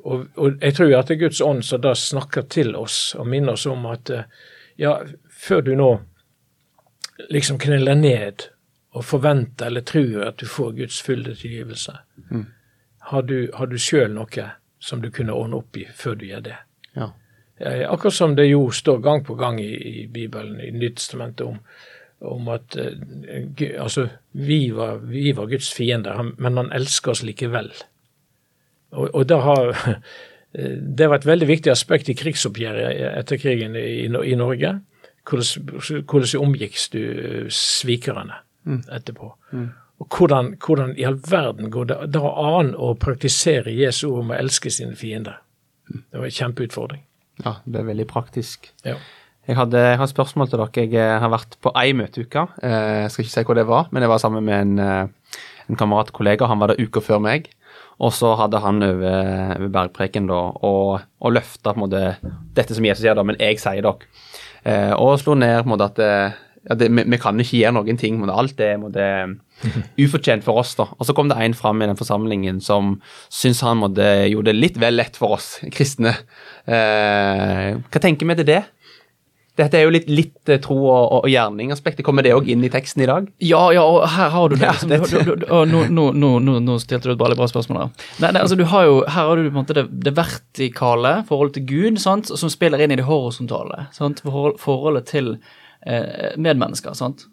og, 0.03 0.25
og 0.35 0.63
jeg 0.63 0.75
tror 0.77 0.95
at 0.97 1.11
det 1.11 1.17
er 1.17 1.21
Guds 1.25 1.41
ånd 1.43 1.63
som 1.67 1.83
da 1.83 1.93
snakker 1.97 2.47
til 2.51 2.75
oss 2.79 3.13
og 3.19 3.29
minner 3.29 3.57
oss 3.57 3.67
om 3.69 3.85
at 3.91 4.09
eh, 4.13 4.25
ja, 4.81 4.97
før 5.29 5.61
du 5.61 5.75
nå 5.77 5.91
liksom 7.29 7.59
kneler 7.61 7.95
ned 7.99 8.47
og 8.93 9.05
forventer 9.05 9.69
eller 9.69 9.85
tror 9.85 10.27
at 10.27 10.41
du 10.41 10.47
får 10.49 10.75
Guds 10.77 10.99
fulle 11.01 11.35
tilgivelse, 11.35 11.93
har 13.09 13.25
du, 13.29 13.51
har 13.53 13.67
du 13.67 13.77
sjøl 13.81 14.13
noe 14.13 14.49
som 14.83 15.01
du 15.01 15.09
kunne 15.11 15.33
ordne 15.33 15.59
opp 15.61 15.77
i 15.77 15.85
før 15.95 16.17
du 16.19 16.25
gjør 16.27 16.43
det? 16.45 16.57
Ja. 16.97 17.09
Eh, 17.57 17.83
akkurat 17.89 18.13
som 18.13 18.35
det 18.35 18.45
jo 18.49 18.67
står 18.71 18.99
gang 19.03 19.23
på 19.25 19.35
gang 19.35 19.59
i, 19.61 19.73
i 20.03 20.07
Bibelen, 20.07 20.59
i 20.61 20.71
Nytestamentet, 20.71 21.45
om, 21.47 21.59
om 22.19 22.49
at 22.53 22.75
eh, 22.75 23.81
altså, 23.81 24.07
vi, 24.31 24.69
var, 24.71 24.97
vi 24.97 25.31
var 25.31 25.47
Guds 25.51 25.69
fiender, 25.73 26.23
men 26.37 26.57
han 26.57 26.71
elsker 26.71 27.13
oss 27.13 27.23
likevel. 27.23 27.71
Og, 28.93 29.09
og 29.13 29.27
det, 29.29 29.41
har 29.41 29.69
eh, 30.53 30.79
Det 30.79 31.09
var 31.09 31.21
et 31.21 31.29
veldig 31.29 31.49
viktig 31.49 31.71
aspekt 31.73 32.09
i 32.09 32.17
krigsoppgjøret 32.17 33.03
etter 33.19 33.41
krigen 33.41 33.77
i, 33.79 34.05
i 34.05 34.35
Norge. 34.39 34.79
Hvordan, 35.29 36.03
hvordan 36.03 36.43
omgikkes 36.43 36.89
du 36.91 37.01
svikerne 37.53 38.41
etterpå? 38.91 39.31
Og 40.03 40.17
hvordan, 40.17 40.55
hvordan 40.59 40.97
i 40.99 41.05
all 41.07 41.19
verden 41.29 41.71
går 41.71 41.89
det 41.91 41.97
da 42.11 42.31
an 42.59 42.73
å 42.75 42.91
praktisere 42.99 43.71
Jesu 43.71 44.09
ord 44.09 44.25
om 44.25 44.33
å 44.33 44.39
elske 44.39 44.71
sine 44.73 44.97
fiender? 44.99 45.39
Det 45.87 46.19
var 46.19 46.27
en 46.27 46.37
kjempeutfordring. 46.37 47.03
ja, 47.43 47.55
det 47.65 47.79
er 47.79 47.87
veldig 47.87 48.07
praktisk. 48.07 48.71
Ja. 48.85 48.97
Jeg, 49.47 49.57
hadde, 49.59 49.79
jeg 49.79 49.97
har 49.99 50.07
spørsmål 50.07 50.47
til 50.49 50.61
dere. 50.61 50.83
Jeg 50.85 50.93
eh, 50.95 51.17
har 51.19 51.31
vært 51.31 51.57
på 51.59 51.71
ei 51.79 51.91
møteuke. 51.97 52.45
Eh, 52.63 53.03
jeg 53.03 53.11
skal 53.11 53.25
ikke 53.25 53.33
si 53.33 53.43
hvor 53.49 53.57
det 53.59 53.65
var, 53.67 53.89
men 53.91 54.05
jeg 54.05 54.11
var 54.13 54.21
sammen 54.23 54.45
med 54.47 54.55
en, 54.55 54.77
eh, 54.79 55.41
en 55.67 55.79
kamerat 55.79 56.13
kollega. 56.15 56.47
Han 56.47 56.61
var 56.63 56.71
der 56.71 56.79
uka 56.79 57.03
før 57.03 57.19
meg. 57.23 57.49
Og 58.01 58.13
så 58.15 58.33
hadde 58.39 58.61
han 58.63 58.81
over, 58.85 59.57
over 59.57 59.73
bergpreken 59.73 60.29
da, 60.29 60.39
og, 60.65 61.03
og 61.21 61.35
løfta 61.35 61.73
på 61.73 61.77
en 61.77 61.85
måte 61.85 62.33
dette 62.57 62.77
som 62.77 62.85
Jesus 62.87 63.05
gjør, 63.05 63.19
da, 63.19 63.27
men 63.27 63.37
jeg 63.41 63.61
sier 63.61 63.85
dere. 63.85 64.09
Eh, 64.63 64.93
og 64.95 65.19
slo 65.19 65.35
ned 65.37 65.61
på 65.61 65.67
en 65.67 65.73
måte 65.75 65.89
at 65.91 66.01
eh, 66.01 66.41
ja, 66.63 66.77
det, 66.79 66.89
vi, 66.95 67.03
vi 67.11 67.19
kan 67.19 67.39
ikke 67.39 67.59
gjøre 67.59 67.75
noen 67.77 67.99
ting. 67.99 68.19
Men 68.21 68.31
alt 68.33 68.61
er 68.63 68.77
på 68.77 68.87
måte, 68.87 69.07
ufortjent 70.03 70.45
for 70.45 70.61
oss. 70.61 70.75
da. 70.79 70.87
Og 70.97 71.07
så 71.07 71.15
kom 71.17 71.31
det 71.31 71.39
en 71.39 71.57
fram 71.57 71.81
i 71.83 71.89
den 71.89 71.99
forsamlingen 71.99 72.61
som 72.63 72.95
syntes 73.27 73.63
han 73.65 73.81
måtte, 73.83 74.07
gjorde 74.31 74.51
det 74.51 74.59
litt 74.59 74.79
vel 74.81 74.97
lett 74.99 75.19
for 75.19 75.37
oss 75.37 75.57
kristne. 75.73 76.15
Eh, 76.65 77.69
hva 77.83 78.03
tenker 78.03 78.29
vi 78.29 78.39
til 78.39 78.49
det? 78.53 78.63
Dette 79.55 79.77
er 79.77 79.83
jo 79.85 79.91
litt, 79.93 80.07
litt 80.09 80.49
eh, 80.49 80.57
tro- 80.57 80.79
og, 80.81 81.03
og, 81.13 81.19
og 81.23 81.29
gjerning-aspektet. 81.29 82.01
Kommer 82.07 82.25
det 82.25 82.31
òg 82.33 82.47
inn 82.49 82.63
i 82.65 82.71
teksten 82.73 83.03
i 83.05 83.09
dag? 83.09 83.27
Ja, 83.45 83.59
ja, 83.75 83.83
og 83.85 84.07
her 84.09 84.31
har 84.33 84.49
du 84.49 84.55
det. 84.55 84.65
Ja, 84.65 84.71
Liksom, 84.73 84.89
det- 84.89 85.11
du, 85.11 85.35
du, 85.35 85.45
du, 85.45 85.45
nå, 85.69 86.07
nå, 86.13 86.31
nå, 86.41 86.55
nå, 86.65 86.77
stilte 86.81 87.11
du 87.11 87.13
et 87.13 87.21
veldig 87.21 87.37
bra 87.37 87.45
spørsmål 87.51 87.83
der. 87.83 88.07
Nei, 88.23 88.31
nei, 88.33 88.41
altså 88.41 88.57
du 88.57 88.63
har 88.71 88.87
jo, 88.89 88.95
Her 89.05 89.29
har 89.29 89.35
du 89.37 89.43
på 89.45 89.53
en 89.53 89.59
måte 89.61 89.75
det, 89.77 89.85
det 90.07 90.15
vertikale 90.17 91.13
forholdet 91.29 91.59
til 91.59 91.67
Gud, 91.69 92.01
sant, 92.01 92.31
som 92.33 92.49
spiller 92.49 92.81
inn 92.81 92.95
i 92.95 92.97
det 92.97 93.05
horisontale. 93.05 93.87
Sant, 93.93 94.23
forhold, 94.25 94.57
forholdet 94.63 95.05
til 95.13 95.35
eh, 95.85 96.33
medmennesker. 96.37 96.97
sant. 96.97 97.27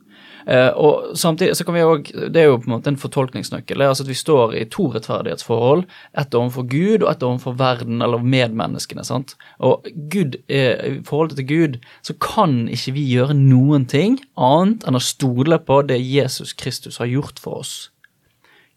Eh, 0.46 0.68
og 0.68 1.16
samtidig 1.18 1.56
så 1.56 1.64
kan 1.64 1.74
vi 1.74 1.82
også, 1.84 2.28
Det 2.32 2.40
er 2.40 2.48
jo 2.48 2.56
på 2.56 2.70
en 2.70 2.74
måte 2.76 2.88
en 2.88 2.96
fortolkningsnøkkel. 2.96 3.82
altså 3.82 4.04
at 4.04 4.08
Vi 4.08 4.14
står 4.14 4.54
i 4.54 4.64
to 4.64 4.88
rettferdighetsforhold. 4.88 5.84
Ett 6.18 6.34
overfor 6.34 6.62
Gud 6.68 7.02
og 7.02 7.10
ett 7.10 7.22
overfor 7.22 7.52
verden 7.58 8.02
eller 8.02 8.18
medmenneskene. 8.18 9.04
sant? 9.04 9.34
Og 9.58 9.86
Gud, 10.08 10.36
eh, 10.48 10.98
I 10.98 11.02
forholdet 11.04 11.36
til 11.36 11.46
Gud 11.46 11.78
så 12.02 12.14
kan 12.18 12.68
ikke 12.68 12.92
vi 12.92 13.16
gjøre 13.16 13.34
noen 13.34 13.86
ting 13.86 14.20
annet 14.36 14.84
enn 14.84 14.96
å 14.96 15.00
stole 15.00 15.58
på 15.58 15.86
det 15.86 16.00
Jesus 16.00 16.52
Kristus 16.52 16.98
har 16.98 17.06
gjort 17.06 17.38
for 17.38 17.58
oss. 17.58 17.90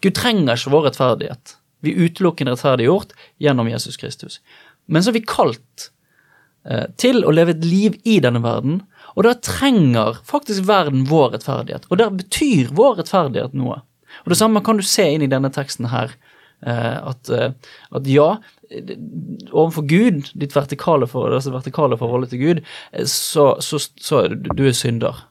Gud 0.01 0.15
trenger 0.15 0.55
ikke 0.55 0.71
vår 0.71 0.89
rettferdighet. 0.89 1.55
Vi 1.81 1.91
er 1.91 2.07
utelukkende 2.07 2.51
rettferdiggjort 2.51 3.13
gjennom 3.39 3.69
Jesus 3.69 3.97
Kristus. 3.97 4.39
Men 4.87 5.03
så 5.03 5.11
er 5.11 5.17
vi 5.19 5.25
kalt 5.27 5.91
eh, 6.65 6.87
til 6.97 7.23
å 7.23 7.31
leve 7.31 7.55
et 7.55 7.65
liv 7.65 7.95
i 8.03 8.19
denne 8.23 8.41
verden, 8.43 8.81
og 9.13 9.25
da 9.27 9.33
trenger 9.37 10.19
faktisk 10.27 10.65
verden 10.67 11.05
vår 11.09 11.35
rettferdighet. 11.35 11.87
Og 11.89 11.99
der 12.01 12.13
betyr 12.13 12.71
vår 12.75 12.99
rettferdighet 13.01 13.57
noe. 13.57 13.81
Og 14.23 14.33
det 14.33 14.39
samme 14.39 14.61
kan 14.65 14.79
du 14.79 14.85
se 14.85 15.05
inn 15.13 15.25
i 15.25 15.31
denne 15.31 15.51
teksten 15.53 15.89
her. 15.93 16.15
Eh, 16.63 16.97
at, 17.09 17.29
eh, 17.29 17.51
at 17.91 18.07
ja, 18.07 18.29
overfor 19.51 19.85
Gud, 19.89 20.29
ditt 20.39 20.55
vertikale 20.55 21.09
forhold, 21.11 21.35
altså 21.35 21.51
vertikale 21.53 21.97
forholdet 21.99 22.31
til 22.31 22.41
Gud, 22.41 22.63
eh, 22.93 23.05
så, 23.09 23.53
så, 23.59 23.81
så 23.99 24.23
er 24.23 24.35
du, 24.35 24.49
du 24.55 24.65
er 24.69 24.77
synder. 24.77 25.25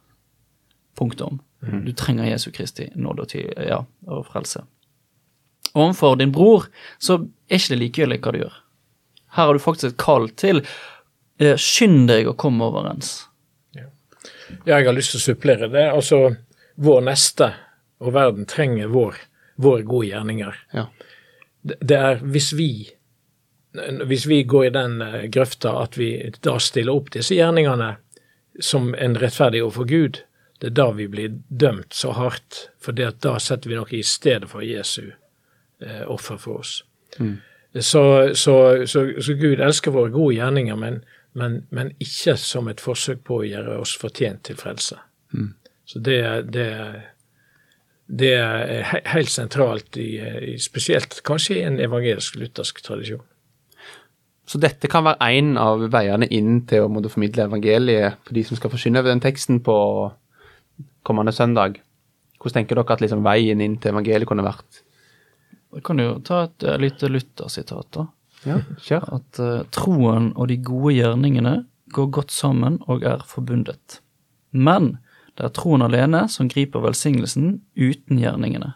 Punktum. 0.98 1.40
Du 1.62 1.92
trenger 1.96 2.26
Jesu 2.26 2.50
Kristi 2.50 2.88
nåde 2.98 3.24
og, 3.24 3.34
ja, 3.64 3.78
og 4.10 4.26
frelse. 4.26 4.64
Overfor 5.72 6.18
din 6.20 6.32
bror 6.34 6.66
så 7.00 7.22
er 7.48 7.60
ikke 7.60 7.72
det 7.72 7.78
likegyldig 7.80 8.18
hva 8.20 8.32
du 8.34 8.40
gjør. 8.42 8.56
Her 9.32 9.48
har 9.48 9.56
du 9.56 9.62
faktisk 9.62 9.92
et 9.92 10.00
kall 10.02 10.26
til 10.36 10.60
eh, 11.40 11.56
skynd 11.56 12.10
deg 12.10 12.28
å 12.28 12.36
komme 12.36 12.66
overens. 12.66 13.22
Ja, 14.64 14.78
jeg 14.78 14.88
har 14.88 14.96
lyst 14.96 15.14
til 15.14 15.20
å 15.22 15.26
supplere 15.26 15.68
det. 15.72 15.84
Altså, 15.90 16.24
vår 16.80 17.04
neste 17.06 17.52
og 18.02 18.14
verden 18.16 18.48
trenger 18.50 18.90
vår, 18.92 19.20
våre 19.62 19.86
gode 19.86 20.10
gjerninger. 20.10 20.58
Ja. 20.74 20.88
Det, 21.62 21.78
det 21.80 21.98
er 21.98 22.24
hvis 22.24 22.50
vi 22.56 22.72
hvis 24.06 24.26
vi 24.26 24.42
går 24.44 24.66
i 24.66 24.70
den 24.70 25.02
eh, 25.02 25.22
grøfta 25.32 25.70
at 25.80 25.96
vi 25.96 26.10
da 26.44 26.58
stiller 26.60 26.92
opp 26.92 27.12
disse 27.14 27.34
gjerningene 27.34 27.94
som 28.60 28.92
en 28.94 29.16
rettferdig 29.16 29.62
overfor 29.64 29.88
Gud, 29.88 30.18
det 30.60 30.70
er 30.70 30.76
da 30.76 30.90
vi 30.92 31.08
blir 31.08 31.38
dømt 31.48 31.94
så 31.96 32.12
hardt, 32.12 32.68
for 32.80 32.92
da 32.92 33.38
setter 33.40 33.70
vi 33.70 33.78
noe 33.78 33.96
i 33.96 34.02
stedet 34.06 34.50
for 34.50 34.62
Jesu 34.62 35.08
eh, 35.08 36.04
offer 36.06 36.36
for 36.38 36.60
oss. 36.60 36.82
Så, 37.80 38.02
så, 38.36 38.54
så, 38.86 39.06
så 39.16 39.34
Gud 39.40 39.60
elsker 39.60 39.94
våre 39.94 40.12
gode 40.12 40.36
gjerninger, 40.36 40.76
men, 40.76 41.00
men, 41.38 41.62
men 41.70 41.92
ikke 42.02 42.36
som 42.40 42.68
et 42.68 42.82
forsøk 42.82 43.22
på 43.24 43.40
å 43.40 43.48
gjøre 43.48 43.78
oss 43.82 43.94
fortjent 44.00 44.44
til 44.48 44.58
frelse. 44.60 44.98
Så 45.88 46.00
det, 46.04 46.20
det, 46.52 46.68
det 48.06 48.32
er 48.36 48.88
helt 49.14 49.32
sentralt, 49.32 49.96
i, 49.96 50.16
i, 50.52 50.56
spesielt 50.60 51.20
kanskje 51.26 51.58
i 51.58 51.66
en 51.66 51.80
evangelisk-luthersk 51.82 52.82
tradisjon. 52.84 53.24
Så 54.48 54.58
dette 54.60 54.90
kan 54.90 55.06
være 55.06 55.30
en 55.32 55.54
av 55.60 55.84
veiene 55.92 56.26
inn 56.34 56.64
til 56.68 56.84
å 56.84 56.90
måtte 56.92 57.12
formidle 57.12 57.46
evangeliet 57.46 58.18
for 58.26 58.36
de 58.36 58.42
som 58.44 58.58
skal 58.58 58.72
forsyne 58.72 59.00
over 59.00 59.12
den 59.12 59.22
teksten 59.22 59.62
på 59.64 59.76
kommende 61.06 61.32
søndag. 61.32 61.78
Hvordan 62.40 62.60
tenker 62.60 62.76
dere 62.78 62.96
at 62.96 63.04
liksom 63.04 63.22
veien 63.24 63.62
inn 63.62 63.78
til 63.80 63.94
evangeliet 63.94 64.28
kunne 64.28 64.44
vært? 64.44 64.82
Jeg 65.72 65.84
kan 65.86 66.02
jo 66.02 66.18
ta 66.26 66.42
et 66.48 66.66
uh, 66.68 66.74
lite 66.80 67.08
Luther-sitat, 67.08 67.88
da. 67.96 68.06
Ja, 68.46 68.58
kjør. 68.82 69.06
At 69.18 69.40
uh, 69.42 69.62
troen 69.74 70.32
og 70.36 70.48
de 70.50 70.58
gode 70.64 70.96
gjerningene 70.96 71.62
går 71.92 72.10
godt 72.16 72.32
sammen 72.34 72.80
og 72.90 73.04
er 73.06 73.22
forbundet. 73.28 74.00
Men 74.50 74.96
det 75.38 75.46
er 75.46 75.54
troen 75.56 75.84
alene 75.84 76.26
som 76.32 76.50
griper 76.50 76.84
velsignelsen 76.84 77.60
uten 77.78 78.20
gjerningene. 78.20 78.74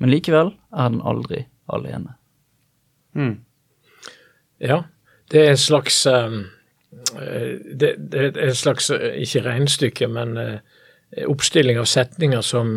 Men 0.00 0.12
likevel 0.12 0.54
er 0.72 0.92
den 0.92 1.02
aldri 1.04 1.44
alene. 1.72 2.16
Mm. 3.16 3.40
Ja, 4.60 4.82
det 5.32 5.44
er 5.44 5.54
en 5.54 5.60
slags 5.60 6.04
um, 6.06 6.44
det, 6.90 7.94
det 8.12 8.22
er 8.36 8.48
en 8.48 8.54
slags, 8.54 8.90
eh, 8.90 9.20
ikke 9.22 9.44
regnestykke, 9.44 10.08
men 10.10 10.38
uh, 10.38 10.58
oppstilling 11.30 11.78
av 11.78 11.88
setninger 11.90 12.42
som 12.44 12.76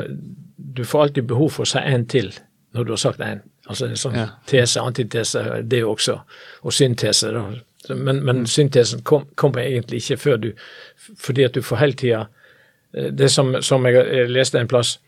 du 0.57 0.83
får 0.85 1.07
alltid 1.07 1.27
behov 1.29 1.53
for 1.55 1.65
å 1.65 1.71
si 1.73 1.81
en 1.81 2.05
til 2.09 2.31
når 2.73 2.85
du 2.85 2.93
har 2.93 3.01
sagt 3.01 3.21
en. 3.21 3.43
Altså 3.67 3.87
en 3.87 3.99
sånn 3.99 4.15
Ja. 4.17 4.27
tese, 4.45 4.81
antitese, 4.81 5.61
det 5.63 5.83
også. 5.87 6.17
Og 6.63 6.73
syntese, 6.73 7.31
da. 7.31 7.43
Men, 7.95 8.23
men 8.25 8.45
syntesen 8.47 9.03
kom, 9.03 9.25
kommer 9.35 9.63
egentlig 9.63 9.99
ikke 9.99 10.17
før 10.17 10.37
du 10.37 10.51
Fordi 11.19 11.43
at 11.43 11.53
du 11.53 11.61
får 11.61 11.81
hele 11.81 11.93
tida 11.99 12.27
Det 12.93 13.27
som, 13.31 13.61
som 13.61 13.85
jeg, 13.85 14.29
leste 14.29 14.59
en 14.59 14.67
plass, 14.67 14.99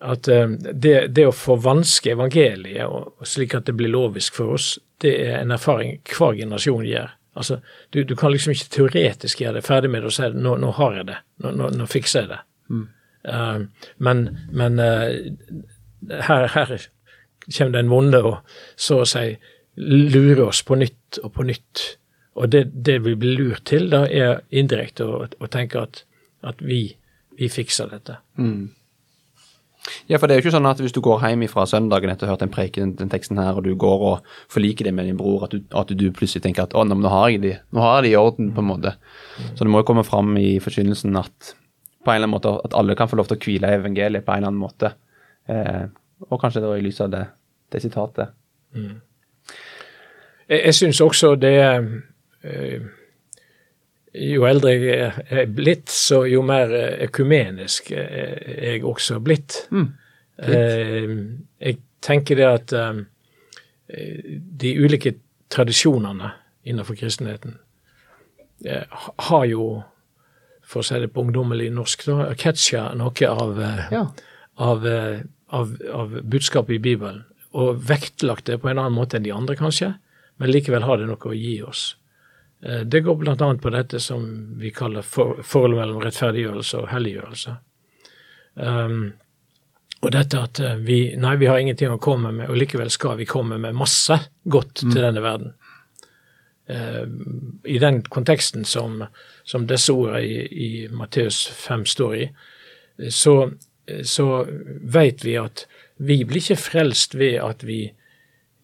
at 0.00 0.28
eh, 0.28 0.48
det, 0.72 1.06
det 1.14 1.26
å 1.28 1.32
forvanske 1.32 2.10
evangeliet 2.10 2.84
og, 2.84 3.12
slik 3.22 3.54
at 3.54 3.68
det 3.68 3.76
blir 3.78 3.92
lovisk 3.92 4.34
for 4.34 4.56
oss, 4.56 4.78
det 5.00 5.12
er 5.22 5.38
en 5.38 5.54
erfaring 5.54 6.00
hver 6.10 6.34
generasjon 6.34 6.84
gjør. 6.84 7.12
Altså, 7.38 7.60
du, 7.90 8.02
du 8.04 8.16
kan 8.18 8.34
liksom 8.34 8.52
ikke 8.52 8.68
teoretisk 8.74 9.40
gjøre 9.40 9.60
det 9.60 9.64
ferdig 9.66 9.92
med 9.94 10.02
det 10.02 10.10
og 10.10 10.16
si 10.16 10.28
nå, 10.34 10.56
nå 10.60 10.72
har 10.80 10.98
jeg 10.98 11.06
det, 11.12 11.20
nå, 11.44 11.54
nå, 11.60 11.70
nå 11.78 11.86
fikser 11.90 12.24
jeg 12.26 12.32
det. 12.34 12.40
Eh, 13.30 13.86
men 14.08 14.26
men 14.52 14.82
uh, 14.82 16.18
her, 16.28 16.50
her 16.58 16.76
kommer 17.48 17.76
den 17.76 17.92
vonde 17.92 18.22
og 18.24 18.56
så 18.76 19.02
å 19.02 19.08
si 19.08 19.34
lurer 19.74 20.46
oss 20.46 20.62
på 20.62 20.78
nytt 20.78 21.20
og 21.22 21.32
på 21.34 21.46
nytt. 21.48 21.82
Og 22.38 22.50
det, 22.50 22.66
det 22.86 23.00
vi 23.04 23.14
blir 23.18 23.38
lurt 23.38 23.66
til, 23.70 23.88
da 23.92 24.04
er 24.06 24.40
indirekte 24.54 25.06
å, 25.06 25.24
å 25.26 25.50
tenke 25.50 25.82
at, 25.82 26.02
at 26.46 26.62
vi, 26.62 26.86
vi 27.38 27.50
fikser 27.50 27.90
dette. 27.92 28.18
Ja, 30.08 30.16
for 30.16 30.26
det 30.26 30.34
er 30.34 30.40
jo 30.40 30.46
ikke 30.46 30.54
sånn 30.54 30.68
at 30.68 30.80
hvis 30.80 30.94
du 30.96 31.02
går 31.04 31.20
hjem 31.26 31.44
fra 31.52 31.66
søndagen 31.68 32.10
etter 32.10 32.26
å 32.26 32.30
ha 32.30 32.34
hørt 32.34 32.44
den 32.46 32.52
preken, 32.52 32.94
den, 32.98 33.10
teksten 33.12 33.38
her, 33.38 33.58
og 33.58 33.66
du 33.66 33.74
går 33.78 34.04
og 34.08 34.30
forliker 34.52 34.88
det 34.88 34.94
med 34.96 35.10
din 35.10 35.18
bror, 35.18 35.44
at 35.46 35.52
du, 35.52 35.60
at 35.76 35.92
du 35.92 36.06
plutselig 36.14 36.46
tenker 36.46 36.64
at 36.64 36.74
å, 36.74 36.86
nå 36.88 36.96
har 37.12 37.34
jeg 37.34 37.42
de, 37.42 37.52
nå 37.74 37.84
har 37.84 37.98
jeg 37.98 38.08
de 38.08 38.14
i 38.14 38.18
orden, 38.18 38.50
på 38.56 38.64
en 38.64 38.70
måte. 38.70 38.94
Så 39.52 39.60
det 39.60 39.74
må 39.74 39.82
jo 39.82 39.88
komme 39.90 40.06
fram 40.06 40.32
i 40.40 40.56
forkynnelsen 40.64 41.20
at 41.20 41.52
på 42.04 42.12
en 42.12 42.16
eller 42.16 42.26
annen 42.26 42.36
måte, 42.36 42.54
at 42.64 42.76
alle 42.76 42.96
kan 42.98 43.10
få 43.10 43.20
lov 43.20 43.28
til 43.28 43.38
å 43.38 43.44
hvile 43.44 43.70
i 43.70 43.78
evangeliet 43.78 44.24
på 44.24 44.32
en 44.32 44.42
eller 44.42 44.52
annen 44.52 44.64
måte. 44.64 44.92
Eh, 45.52 45.84
og 46.30 46.40
kanskje 46.40 46.60
da 46.64 46.74
i 46.78 46.82
lys 46.84 47.00
av 47.04 47.10
det, 47.12 47.24
det 47.72 47.82
sitatet. 47.82 48.28
Jeg, 50.48 50.60
jeg 50.64 50.74
syns 50.74 51.00
også 51.04 51.34
det 51.40 51.54
eh, 52.44 52.84
Jo 54.14 54.44
eldre 54.46 54.70
jeg 54.74 55.12
er- 55.30 55.46
blitt, 55.50 55.90
så 55.90 56.22
jo 56.30 56.42
mer 56.46 56.70
eh, 56.74 57.04
økumenisk 57.08 57.90
er 57.92 58.72
jeg 58.74 58.84
også 58.86 59.18
blitt. 59.24 59.56
Eh, 60.38 61.16
jeg 61.60 61.78
tenker 62.02 62.36
det 62.38 62.46
at 62.46 62.72
eh, 62.78 63.02
de 64.60 64.74
ulike 64.84 65.14
tradisjonene 65.50 66.30
innenfor 66.64 66.94
kristenheten 66.98 67.56
eh, 68.66 68.84
har 69.28 69.44
jo, 69.50 69.82
for 70.64 70.80
å 70.80 70.86
si 70.86 70.98
det 71.02 71.10
på 71.12 71.20
ungdommelig 71.26 71.70
norsk, 71.74 72.06
catcha 72.40 72.92
noe 72.96 73.28
av 73.30 73.58
eh, 73.60 73.82
Ja. 73.92 74.04
av, 74.62 74.86
eh, 74.86 75.20
av, 75.54 75.74
av 75.92 76.16
budskapet 76.22 76.76
i 76.76 76.82
Bibelen, 76.82 77.22
og 77.54 77.82
vektlagt 77.86 78.48
det 78.50 78.58
på 78.62 78.70
en 78.70 78.80
annen 78.80 78.96
måte 78.96 79.18
enn 79.18 79.26
de 79.26 79.34
andre, 79.34 79.56
kanskje, 79.58 79.92
men 80.42 80.50
likevel 80.50 80.86
har 80.86 80.98
det 80.98 81.06
noe 81.06 81.30
å 81.30 81.36
gi 81.36 81.60
oss. 81.62 81.92
Eh, 82.64 82.80
Det 82.80 83.00
går 83.00 83.16
bl.a. 83.16 83.54
på 83.62 83.70
dette 83.70 84.00
som 84.00 84.24
vi 84.58 84.70
kaller 84.74 85.02
for, 85.02 85.42
forholdet 85.42 85.80
mellom 85.82 86.02
rettferdiggjørelse 86.02 86.80
og 86.80 86.88
helliggjørelse. 86.90 87.56
Um, 88.54 89.12
og 90.04 90.12
dette 90.14 90.40
at 90.40 90.60
eh, 90.62 90.80
vi 90.82 90.98
nei, 91.18 91.36
vi 91.40 91.50
har 91.50 91.58
ingenting 91.58 91.92
å 91.92 92.00
komme 92.02 92.32
med, 92.32 92.48
og 92.50 92.58
likevel 92.58 92.90
skal 92.92 93.18
vi 93.18 93.28
komme 93.28 93.58
med 93.60 93.76
masse 93.76 94.18
godt 94.44 94.84
til 94.84 95.00
denne 95.00 95.22
verden. 95.24 95.54
Uh, 96.64 97.04
I 97.68 97.76
den 97.78 98.00
konteksten 98.08 98.64
som, 98.64 99.02
som 99.44 99.66
disse 99.68 99.92
ordene 99.92 100.22
i, 100.24 100.44
i 100.48 100.68
Matteus 100.88 101.44
5 101.60 101.84
står 101.92 102.16
i, 102.16 102.28
så, 103.12 103.34
så 104.04 104.46
vet 104.80 105.24
vi 105.24 105.36
at 105.40 105.66
vi 105.96 106.24
blir 106.24 106.40
ikke 106.42 106.56
frelst 106.58 107.14
ved 107.14 107.36
at 107.44 107.62
vi 107.64 107.92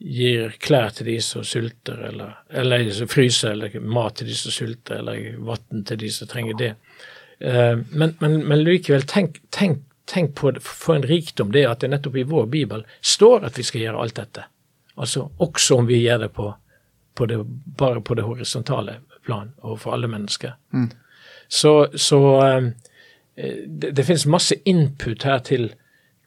gir 0.01 0.55
klær 0.59 0.95
til 0.97 1.11
de 1.11 1.19
som 1.21 1.45
sulter, 1.45 1.99
eller, 2.09 2.39
eller 2.49 2.87
de 2.87 2.93
som 2.97 3.09
fryser, 3.09 3.53
eller 3.53 3.81
mat 3.81 4.17
til 4.17 4.31
de 4.31 4.35
som 4.35 4.55
sulter, 4.55 5.03
eller 5.03 5.37
vann 5.45 5.85
til 5.85 6.01
de 6.01 6.09
som 6.11 6.29
trenger 6.31 6.57
det. 6.59 6.71
Eh, 7.41 7.77
Men, 7.91 8.17
men, 8.21 8.39
men 8.49 8.65
likevel, 8.65 9.05
tenk, 9.07 9.43
tenk, 9.51 9.83
tenk 10.09 10.35
på 10.41 10.55
for 10.61 10.97
en 10.97 11.07
rikdom 11.07 11.53
det 11.53 11.67
at 11.69 11.81
det 11.85 11.91
nettopp 11.93 12.17
i 12.17 12.25
vår 12.27 12.47
bibel 12.47 12.85
står 13.01 13.45
at 13.47 13.59
vi 13.59 13.63
skal 13.63 13.81
gjøre 13.85 14.01
alt 14.03 14.17
dette. 14.17 14.45
Altså 14.97 15.29
også 15.39 15.79
om 15.79 15.87
vi 15.87 16.01
gjør 16.03 16.19
det 16.25 16.33
på, 16.37 16.49
på 17.15 17.27
det, 17.27 17.39
bare 17.79 18.01
på 18.01 18.15
det 18.17 18.25
horisontale 18.27 18.99
plan 19.25 19.53
overfor 19.61 19.93
alle 19.95 20.09
mennesker. 20.09 20.57
Så, 21.49 21.89
så 21.95 22.21
eh, 22.47 22.71
det, 23.37 23.91
det 23.97 24.05
finnes 24.05 24.27
masse 24.27 24.57
input 24.65 25.23
her 25.23 25.39
til, 25.39 25.73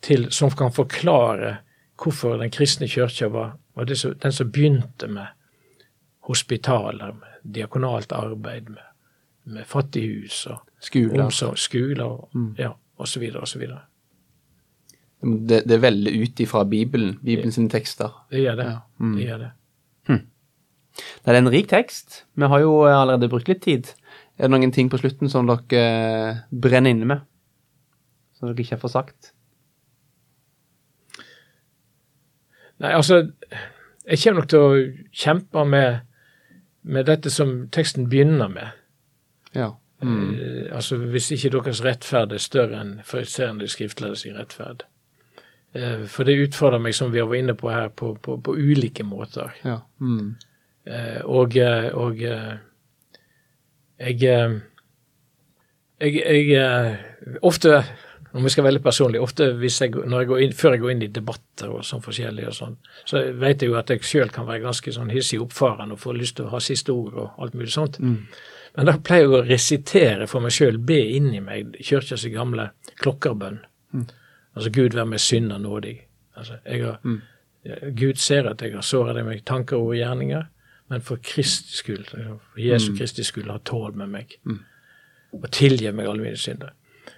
til, 0.01 0.31
som 0.31 0.51
kan 0.51 0.71
forklare 0.71 1.57
hvorfor 2.03 2.37
den 2.41 2.51
kristne 2.51 2.87
kirka 2.87 3.29
var, 3.31 3.55
var 3.75 3.85
det 3.85 3.97
som, 3.99 4.13
den 4.19 4.31
som 4.31 4.51
begynte 4.51 5.07
med 5.07 5.27
hospitaler, 6.27 7.13
med 7.13 7.53
diakonalt 7.55 8.11
arbeid, 8.11 8.69
med, 8.69 8.85
med 9.43 9.65
fattighus 9.67 10.45
og 10.47 10.61
Skoler. 10.83 11.25
omsorg, 11.25 11.57
skoler 11.59 12.05
og 12.05 12.29
ja, 12.59 12.71
osv. 12.97 13.23
osv. 13.39 13.67
Det, 15.23 15.63
det 15.69 15.81
veldig 15.81 16.13
ut 16.21 16.39
ifra 16.39 16.63
Bibelen, 16.67 17.19
Bibelens 17.23 17.55
sine 17.55 17.69
tekster. 17.69 18.11
Det 18.31 18.43
gjør 18.43 18.55
det. 18.59 18.65
Ja. 18.71 18.79
Mm. 18.99 19.15
det, 19.15 19.27
gjør 19.27 19.37
det. 19.37 19.51
Det 20.93 21.31
er 21.33 21.39
en 21.39 21.49
rik 21.49 21.69
tekst. 21.71 22.23
Vi 22.37 22.49
har 22.49 22.61
jo 22.61 22.73
allerede 22.85 23.29
brukt 23.31 23.49
litt 23.49 23.63
tid. 23.65 23.89
Er 24.39 24.49
det 24.49 24.53
noen 24.55 24.71
ting 24.73 24.89
på 24.89 24.97
slutten 24.97 25.29
som 25.29 25.45
dere 25.49 25.81
eh, 25.83 26.41
brenner 26.49 26.93
inne 26.95 27.05
med? 27.09 27.25
Som 28.33 28.49
dere 28.49 28.63
ikke 28.65 28.75
har 28.77 28.81
fått 28.81 28.95
sagt? 28.95 29.33
Nei, 32.81 32.91
altså, 32.97 33.19
jeg 34.09 34.19
kommer 34.23 34.41
nok 34.41 34.49
til 34.51 34.63
å 34.63 34.71
kjempe 35.23 35.63
med, 35.69 35.99
med 36.83 37.05
dette 37.07 37.31
som 37.31 37.53
teksten 37.71 38.09
begynner 38.11 38.49
med. 38.51 38.73
Ja. 39.55 39.69
Eh, 40.03 40.65
altså, 40.75 40.97
hvis 41.13 41.29
ikke 41.35 41.53
deres 41.59 41.83
rettferd 41.85 42.33
er 42.35 42.41
større 42.43 42.81
enn 42.81 42.97
fariseernes 43.07 43.77
skriftlærdes 43.77 44.25
rettferd. 44.35 44.83
Eh, 45.77 46.03
For 46.09 46.27
det 46.27 46.39
utfordrer 46.49 46.81
meg, 46.83 46.97
som 46.97 47.13
vi 47.13 47.21
var 47.21 47.37
inne 47.37 47.55
på 47.55 47.69
her, 47.71 47.87
på, 47.93 48.15
på, 48.21 48.39
på 48.43 48.57
ulike 48.57 49.05
måter. 49.07 49.53
Ja. 49.63 49.77
Mm. 50.01 50.33
Eh, 50.89 51.21
Og, 51.23 51.55
eh, 51.55 51.87
og 51.95 52.19
eh, 52.27 52.57
jeg, 53.99 54.23
eh, 54.23 54.55
jeg, 56.01 56.15
jeg 56.21 56.55
eh, 56.59 57.35
Ofte, 57.45 57.77
om 58.33 58.43
vi 58.43 58.51
skal 58.51 58.65
være 58.65 58.73
veldig 58.73 58.83
personlig, 58.83 59.19
ofte 59.23 59.45
jeg, 59.51 59.71
jeg 59.71 60.27
går 60.27 60.41
inn, 60.43 60.55
før 60.57 60.75
jeg 60.75 60.81
går 60.83 60.91
inn 60.91 61.05
i 61.05 61.11
debatter 61.13 61.71
og 61.71 61.85
sånn 61.87 62.01
forskjellig, 62.03 62.47
og 62.49 62.57
sånn, 62.57 62.73
så 63.07 63.21
vet 63.39 63.63
jeg 63.63 63.71
jo 63.71 63.77
at 63.79 63.93
jeg 63.93 64.03
sjøl 64.03 64.33
kan 64.33 64.47
være 64.49 64.65
ganske 64.65 64.91
sånn 64.95 65.13
hissig 65.13 65.39
oppfarende 65.43 65.95
og 65.95 66.01
få 66.03 66.15
lyst 66.17 66.35
til 66.39 66.49
å 66.49 66.55
ha 66.55 66.59
siste 66.63 66.91
ord 66.91 67.15
og 67.15 67.43
alt 67.45 67.55
mulig 67.55 67.71
sånt. 67.71 67.99
Men 68.75 68.89
da 68.89 68.97
pleier 68.97 69.27
jeg 69.27 69.37
å 69.37 69.43
resitere 69.45 70.27
for 70.27 70.43
meg 70.43 70.55
sjøl, 70.55 70.79
be 70.81 70.97
inni 71.15 71.39
meg 71.45 71.77
kirkas 71.79 72.25
gamle 72.33 72.71
klokkerbønn. 72.99 73.61
Altså 74.53 74.73
Gud 74.73 74.97
vær 74.97 75.07
meg 75.09 75.21
synder 75.21 75.61
nådig. 75.61 75.95
Altså, 76.35 76.57
jeg 76.65 76.83
har, 76.83 76.99
Gud 77.95 78.19
ser 78.19 78.49
at 78.49 78.61
jeg 78.61 78.73
har 78.75 78.83
såret 78.85 79.15
deg 79.15 79.27
med 79.27 79.45
tanker 79.47 79.79
og 79.79 79.95
gjerninger, 79.95 80.49
men 80.93 81.01
for 81.01 81.17
Kristi 81.25 81.73
skyld, 81.73 82.05
for 82.11 82.59
Jesu 82.61 82.91
Kristi 82.97 83.23
skyld, 83.25 83.49
ha 83.49 83.57
tål 83.65 83.95
med 83.97 84.11
meg. 84.13 84.35
Og 85.33 85.47
tilgi 85.51 85.89
meg 85.89 86.05
alle 86.05 86.21
mine 86.21 86.37
synder. 86.37 86.75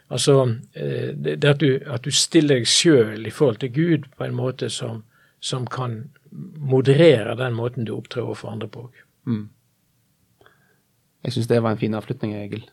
Altså, 0.10 0.38
eh, 0.74 1.12
det, 1.12 1.42
det 1.42 1.50
at, 1.50 1.60
du, 1.60 1.80
at 1.92 2.06
du 2.06 2.12
stiller 2.12 2.62
deg 2.62 2.70
sjøl 2.70 3.28
i 3.28 3.34
forhold 3.34 3.60
til 3.60 3.74
Gud 3.76 4.08
på 4.16 4.24
en 4.24 4.38
måte 4.38 4.70
som, 4.72 5.04
som 5.44 5.68
kan 5.68 6.06
moderere 6.32 7.36
den 7.36 7.58
måten 7.58 7.86
du 7.86 7.92
opptrer 7.98 8.24
overfor 8.24 8.54
andre 8.54 8.70
på. 8.72 8.86
Jeg 11.26 11.34
syns 11.34 11.52
det 11.52 11.64
var 11.64 11.76
en 11.76 11.82
fin 11.82 11.98
avslutning, 11.98 12.36
Egil. 12.38 12.70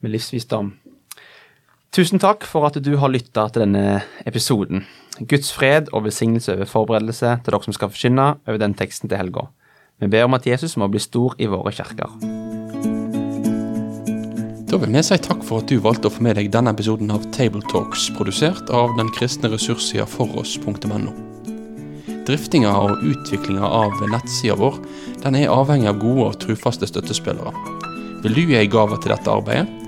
Med 0.00 0.14
livsvisdom. 0.14 0.72
Tusen 1.88 2.20
takk 2.20 2.44
for 2.44 2.68
at 2.68 2.76
du 2.84 2.90
har 3.00 3.08
lytta 3.08 3.46
til 3.48 3.64
denne 3.64 4.02
episoden. 4.28 4.82
Guds 5.24 5.48
fred 5.56 5.88
og 5.96 6.04
velsignelse 6.04 6.52
over 6.54 6.68
forberedelse 6.68 7.38
til 7.40 7.54
dere 7.54 7.64
som 7.64 7.74
skal 7.74 7.90
forkynne 7.90 8.26
over 8.44 8.58
den 8.60 8.76
teksten 8.76 9.08
til 9.08 9.18
helga. 9.18 9.46
Vi 9.98 10.10
ber 10.12 10.28
om 10.28 10.36
at 10.36 10.46
Jesus 10.46 10.76
må 10.76 10.86
bli 10.92 11.00
stor 11.00 11.34
i 11.40 11.48
våre 11.50 11.72
kjerker. 11.72 12.12
Da 14.68 14.76
vil 14.76 14.92
vi 14.92 15.02
si 15.02 15.16
takk 15.24 15.40
for 15.48 15.62
at 15.62 15.72
du 15.72 15.80
valgte 15.80 16.10
å 16.10 16.12
få 16.12 16.22
med 16.28 16.36
deg 16.36 16.52
denne 16.52 16.76
episoden 16.76 17.08
av 17.10 17.24
Tabletalks, 17.32 18.10
produsert 18.18 18.68
av 18.68 18.92
den 19.00 19.08
kristne 19.16 19.48
ressurssida 19.48 20.04
foross.no. 20.06 21.16
Driftinga 22.28 22.76
og 22.76 23.00
utviklinga 23.00 23.64
av 23.64 23.96
nettsida 24.12 24.60
vår 24.60 24.76
den 25.24 25.40
er 25.40 25.50
avhengig 25.56 25.88
av 25.88 26.04
gode 26.04 26.28
og 26.28 26.40
trufaste 26.44 26.86
støttespillere. 26.92 27.56
Vil 28.22 28.36
du 28.36 28.44
gi 28.44 28.60
ei 28.60 28.68
gave 28.68 29.00
til 29.00 29.16
dette 29.16 29.32
arbeidet? 29.32 29.87